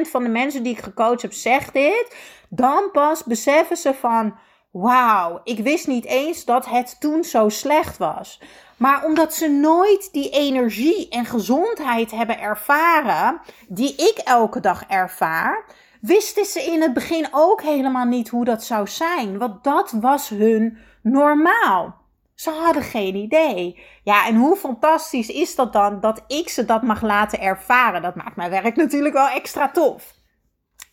80% 0.06 0.10
van 0.10 0.24
de 0.24 0.30
mensen 0.30 0.64
die 0.64 0.74
ik 0.74 0.84
gecoacht 0.84 1.22
heb 1.22 1.34
zegt 1.34 1.74
dit, 1.74 2.16
dan 2.50 2.92
pas 2.92 3.24
beseffen 3.24 3.78
ze 3.78 3.94
van, 3.94 4.36
wauw, 4.72 5.42
ik 5.44 5.60
wist 5.60 5.88
niet 5.88 6.06
eens 6.06 6.46
dat 6.46 6.66
het 6.66 6.96
toen 7.00 7.24
zo 7.24 7.50
slecht 7.50 7.98
was. 7.98 8.40
Maar 8.78 9.06
omdat 9.06 9.34
ze 9.34 9.50
nooit 9.50 10.10
die 10.12 10.30
energie 10.30 11.10
en 11.10 11.26
gezondheid 11.26 12.12
hebben 12.12 12.40
ervaren, 12.40 13.42
die 13.68 13.96
ik 13.96 14.18
elke 14.24 14.60
dag 14.60 14.84
ervaar, 14.88 15.66
wisten 16.06 16.46
ze 16.46 16.62
in 16.62 16.82
het 16.82 16.94
begin 16.94 17.28
ook 17.32 17.62
helemaal 17.62 18.06
niet 18.06 18.30
hoe 18.30 18.46
dat 18.46 18.64
zou 18.64 18.88
zijn. 18.88 19.38
Want 19.38 19.64
dat 19.64 19.92
was 19.92 20.30
hun 20.30 20.78
normaal. 21.02 21.96
Ze 22.36 22.50
hadden 22.50 22.84
geen 22.84 23.16
idee. 23.16 23.84
Ja, 24.04 24.28
en 24.28 24.36
hoe 24.36 24.56
fantastisch 24.56 25.30
is 25.30 25.56
dat 25.56 25.74
dan 25.74 26.00
dat 26.00 26.24
ik 26.28 26.50
ze 26.50 26.66
dat 26.66 26.82
mag 26.82 27.02
laten 27.02 27.40
ervaren? 27.40 28.02
Dat 28.02 28.16
maakt 28.16 28.36
mijn 28.36 28.50
werk 28.50 28.76
natuurlijk 28.76 29.14
wel 29.14 29.28
extra 29.28 29.72
tof. 29.72 30.14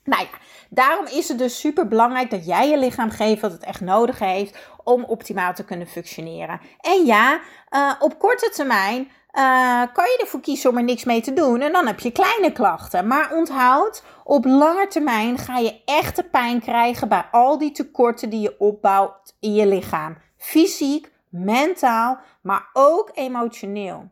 Nou 0.04 0.22
ja, 0.22 0.38
daarom 0.68 1.06
is 1.06 1.28
het 1.28 1.38
dus 1.38 1.60
super 1.60 1.88
belangrijk 1.88 2.30
dat 2.30 2.46
jij 2.46 2.68
je 2.68 2.78
lichaam 2.78 3.10
geeft 3.10 3.40
wat 3.40 3.52
het 3.52 3.64
echt 3.64 3.80
nodig 3.80 4.18
heeft 4.18 4.58
om 4.84 5.04
optimaal 5.04 5.54
te 5.54 5.64
kunnen 5.64 5.86
functioneren. 5.86 6.60
En 6.80 7.06
ja, 7.06 7.40
uh, 7.70 7.92
op 7.98 8.18
korte 8.18 8.50
termijn 8.54 9.10
uh, 9.34 9.82
kan 9.92 10.04
je 10.04 10.18
ervoor 10.20 10.40
kiezen 10.40 10.70
om 10.70 10.76
er 10.76 10.82
niks 10.82 11.04
mee 11.04 11.20
te 11.20 11.32
doen 11.32 11.60
en 11.60 11.72
dan 11.72 11.86
heb 11.86 12.00
je 12.00 12.10
kleine 12.10 12.52
klachten. 12.52 13.06
Maar 13.06 13.32
onthoud, 13.32 14.02
op 14.24 14.44
lange 14.44 14.86
termijn 14.86 15.38
ga 15.38 15.58
je 15.58 15.82
echte 15.84 16.22
pijn 16.22 16.60
krijgen 16.60 17.08
bij 17.08 17.24
al 17.30 17.58
die 17.58 17.72
tekorten 17.72 18.30
die 18.30 18.40
je 18.40 18.58
opbouwt 18.58 19.36
in 19.40 19.54
je 19.54 19.66
lichaam. 19.66 20.16
Fysiek, 20.36 21.12
mentaal, 21.28 22.18
maar 22.42 22.70
ook 22.72 23.10
emotioneel. 23.14 24.10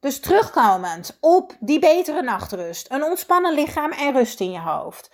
Dus 0.00 0.20
terugkomend 0.20 1.18
op 1.20 1.56
die 1.60 1.78
betere 1.78 2.22
nachtrust, 2.22 2.90
een 2.90 3.02
ontspannen 3.02 3.54
lichaam 3.54 3.90
en 3.92 4.12
rust 4.12 4.40
in 4.40 4.50
je 4.50 4.60
hoofd. 4.60 5.10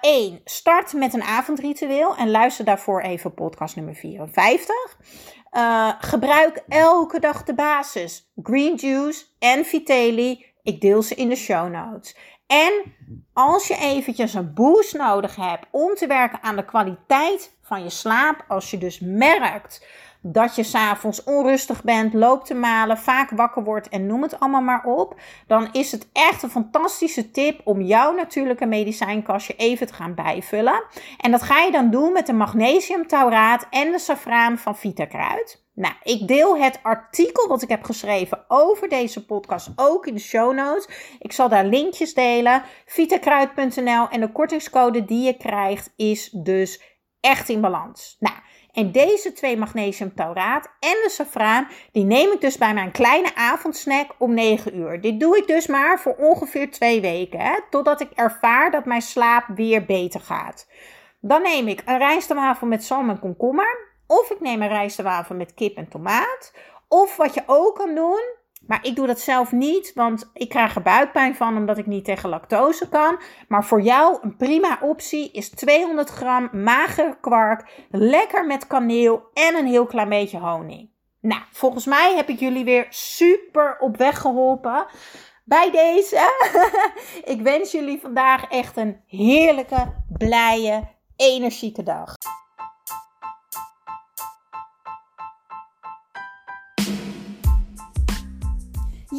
1. 0.00 0.32
Uh, 0.32 0.38
start 0.44 0.92
met 0.92 1.14
een 1.14 1.22
avondritueel 1.22 2.16
en 2.16 2.30
luister 2.30 2.64
daarvoor 2.64 3.00
even 3.00 3.34
podcast 3.34 3.76
nummer 3.76 3.94
54. 3.94 4.74
Uh, 5.52 5.92
gebruik 5.98 6.62
elke 6.68 7.20
dag 7.20 7.44
de 7.44 7.54
basis. 7.54 8.32
Green 8.42 8.74
juice 8.74 9.24
en 9.38 9.64
Vitelli. 9.64 10.44
Ik 10.62 10.80
deel 10.80 11.02
ze 11.02 11.14
in 11.14 11.28
de 11.28 11.36
show 11.36 11.72
notes. 11.72 12.16
En 12.46 12.94
als 13.32 13.68
je 13.68 13.76
eventjes 13.76 14.34
een 14.34 14.54
boost 14.54 14.94
nodig 14.94 15.36
hebt 15.36 15.66
om 15.70 15.94
te 15.94 16.06
werken 16.06 16.42
aan 16.42 16.56
de 16.56 16.64
kwaliteit 16.64 17.56
van 17.62 17.82
je 17.82 17.90
slaap, 17.90 18.44
als 18.48 18.70
je 18.70 18.78
dus 18.78 19.00
merkt 19.00 19.86
dat 20.22 20.56
je 20.56 20.62
s'avonds 20.62 21.24
onrustig 21.24 21.82
bent, 21.82 22.14
loopt 22.14 22.46
te 22.46 22.54
malen, 22.54 22.98
vaak 22.98 23.30
wakker 23.30 23.64
wordt 23.64 23.88
en 23.88 24.06
noem 24.06 24.22
het 24.22 24.40
allemaal 24.40 24.62
maar 24.62 24.84
op, 24.84 25.20
dan 25.46 25.68
is 25.72 25.92
het 25.92 26.08
echt 26.12 26.42
een 26.42 26.50
fantastische 26.50 27.30
tip 27.30 27.60
om 27.64 27.80
jouw 27.80 28.12
natuurlijke 28.14 28.66
medicijnkastje 28.66 29.54
even 29.56 29.86
te 29.86 29.94
gaan 29.94 30.14
bijvullen. 30.14 30.84
En 31.18 31.30
dat 31.30 31.42
ga 31.42 31.60
je 31.60 31.70
dan 31.70 31.90
doen 31.90 32.12
met 32.12 32.26
de 32.26 32.32
magnesiumtauraat 32.32 33.66
en 33.70 33.92
de 33.92 33.98
safraan 33.98 34.58
van 34.58 34.76
Vitakruid. 34.76 35.60
Nou, 35.74 35.94
ik 36.02 36.28
deel 36.28 36.58
het 36.58 36.78
artikel 36.82 37.48
wat 37.48 37.62
ik 37.62 37.68
heb 37.68 37.84
geschreven 37.84 38.44
over 38.48 38.88
deze 38.88 39.24
podcast 39.24 39.70
ook 39.76 40.06
in 40.06 40.14
de 40.14 40.20
show 40.20 40.54
notes. 40.54 41.16
Ik 41.18 41.32
zal 41.32 41.48
daar 41.48 41.64
linkjes 41.64 42.14
delen. 42.14 42.62
Vitakruid.nl 42.86 44.08
en 44.08 44.20
de 44.20 44.32
kortingscode 44.32 45.04
die 45.04 45.24
je 45.24 45.36
krijgt 45.36 45.92
is 45.96 46.30
dus 46.30 46.82
echt 47.20 47.48
in 47.48 47.60
balans. 47.60 48.16
Nou, 48.18 48.34
en 48.72 48.92
deze 48.92 49.32
twee 49.32 49.56
magnesiumtauraat 49.56 50.64
en 50.64 50.96
de 51.02 51.10
safraan, 51.10 51.68
die 51.92 52.04
neem 52.04 52.32
ik 52.32 52.40
dus 52.40 52.58
bij 52.58 52.74
mijn 52.74 52.90
kleine 52.90 53.34
avondsnack 53.34 54.14
om 54.18 54.34
9 54.34 54.76
uur. 54.78 55.00
Dit 55.00 55.20
doe 55.20 55.36
ik 55.36 55.46
dus 55.46 55.66
maar 55.66 56.00
voor 56.00 56.14
ongeveer 56.14 56.70
twee 56.70 57.00
weken, 57.00 57.40
hè, 57.40 57.58
totdat 57.70 58.00
ik 58.00 58.10
ervaar 58.14 58.70
dat 58.70 58.84
mijn 58.84 59.02
slaap 59.02 59.44
weer 59.54 59.84
beter 59.84 60.20
gaat. 60.20 60.66
Dan 61.20 61.42
neem 61.42 61.68
ik 61.68 61.82
een 61.84 61.98
rijstwafel 61.98 62.66
met 62.66 62.84
zalm 62.84 63.10
en 63.10 63.18
komkommer. 63.18 63.90
Of 64.06 64.30
ik 64.30 64.40
neem 64.40 64.62
een 64.62 64.68
rijstwafel 64.68 65.34
met 65.34 65.54
kip 65.54 65.76
en 65.76 65.88
tomaat. 65.88 66.52
Of 66.88 67.16
wat 67.16 67.34
je 67.34 67.42
ook 67.46 67.76
kan 67.76 67.94
doen, 67.94 68.22
maar 68.66 68.78
ik 68.82 68.96
doe 68.96 69.06
dat 69.06 69.20
zelf 69.20 69.52
niet, 69.52 69.92
want 69.94 70.30
ik 70.32 70.48
krijg 70.48 70.74
er 70.74 70.82
buikpijn 70.82 71.34
van 71.34 71.56
omdat 71.56 71.78
ik 71.78 71.86
niet 71.86 72.04
tegen 72.04 72.28
lactose 72.28 72.88
kan. 72.88 73.20
Maar 73.48 73.64
voor 73.64 73.80
jou 73.80 74.18
een 74.22 74.36
prima 74.36 74.78
optie 74.80 75.30
is 75.30 75.50
200 75.50 76.08
gram 76.08 76.48
magere 76.52 77.16
kwark, 77.20 77.70
lekker 77.90 78.46
met 78.46 78.66
kaneel 78.66 79.22
en 79.34 79.54
een 79.54 79.66
heel 79.66 79.86
klein 79.86 80.08
beetje 80.08 80.38
honing. 80.38 80.90
Nou, 81.20 81.42
volgens 81.50 81.86
mij 81.86 82.14
heb 82.16 82.28
ik 82.28 82.38
jullie 82.38 82.64
weer 82.64 82.86
super 82.88 83.76
op 83.78 83.96
weg 83.96 84.20
geholpen 84.20 84.86
bij 85.44 85.70
deze. 85.70 86.32
ik 87.32 87.40
wens 87.40 87.72
jullie 87.72 88.00
vandaag 88.00 88.44
echt 88.50 88.76
een 88.76 89.00
heerlijke, 89.06 89.92
blije, 90.18 90.88
energieke 91.16 91.82
dag. 91.82 92.16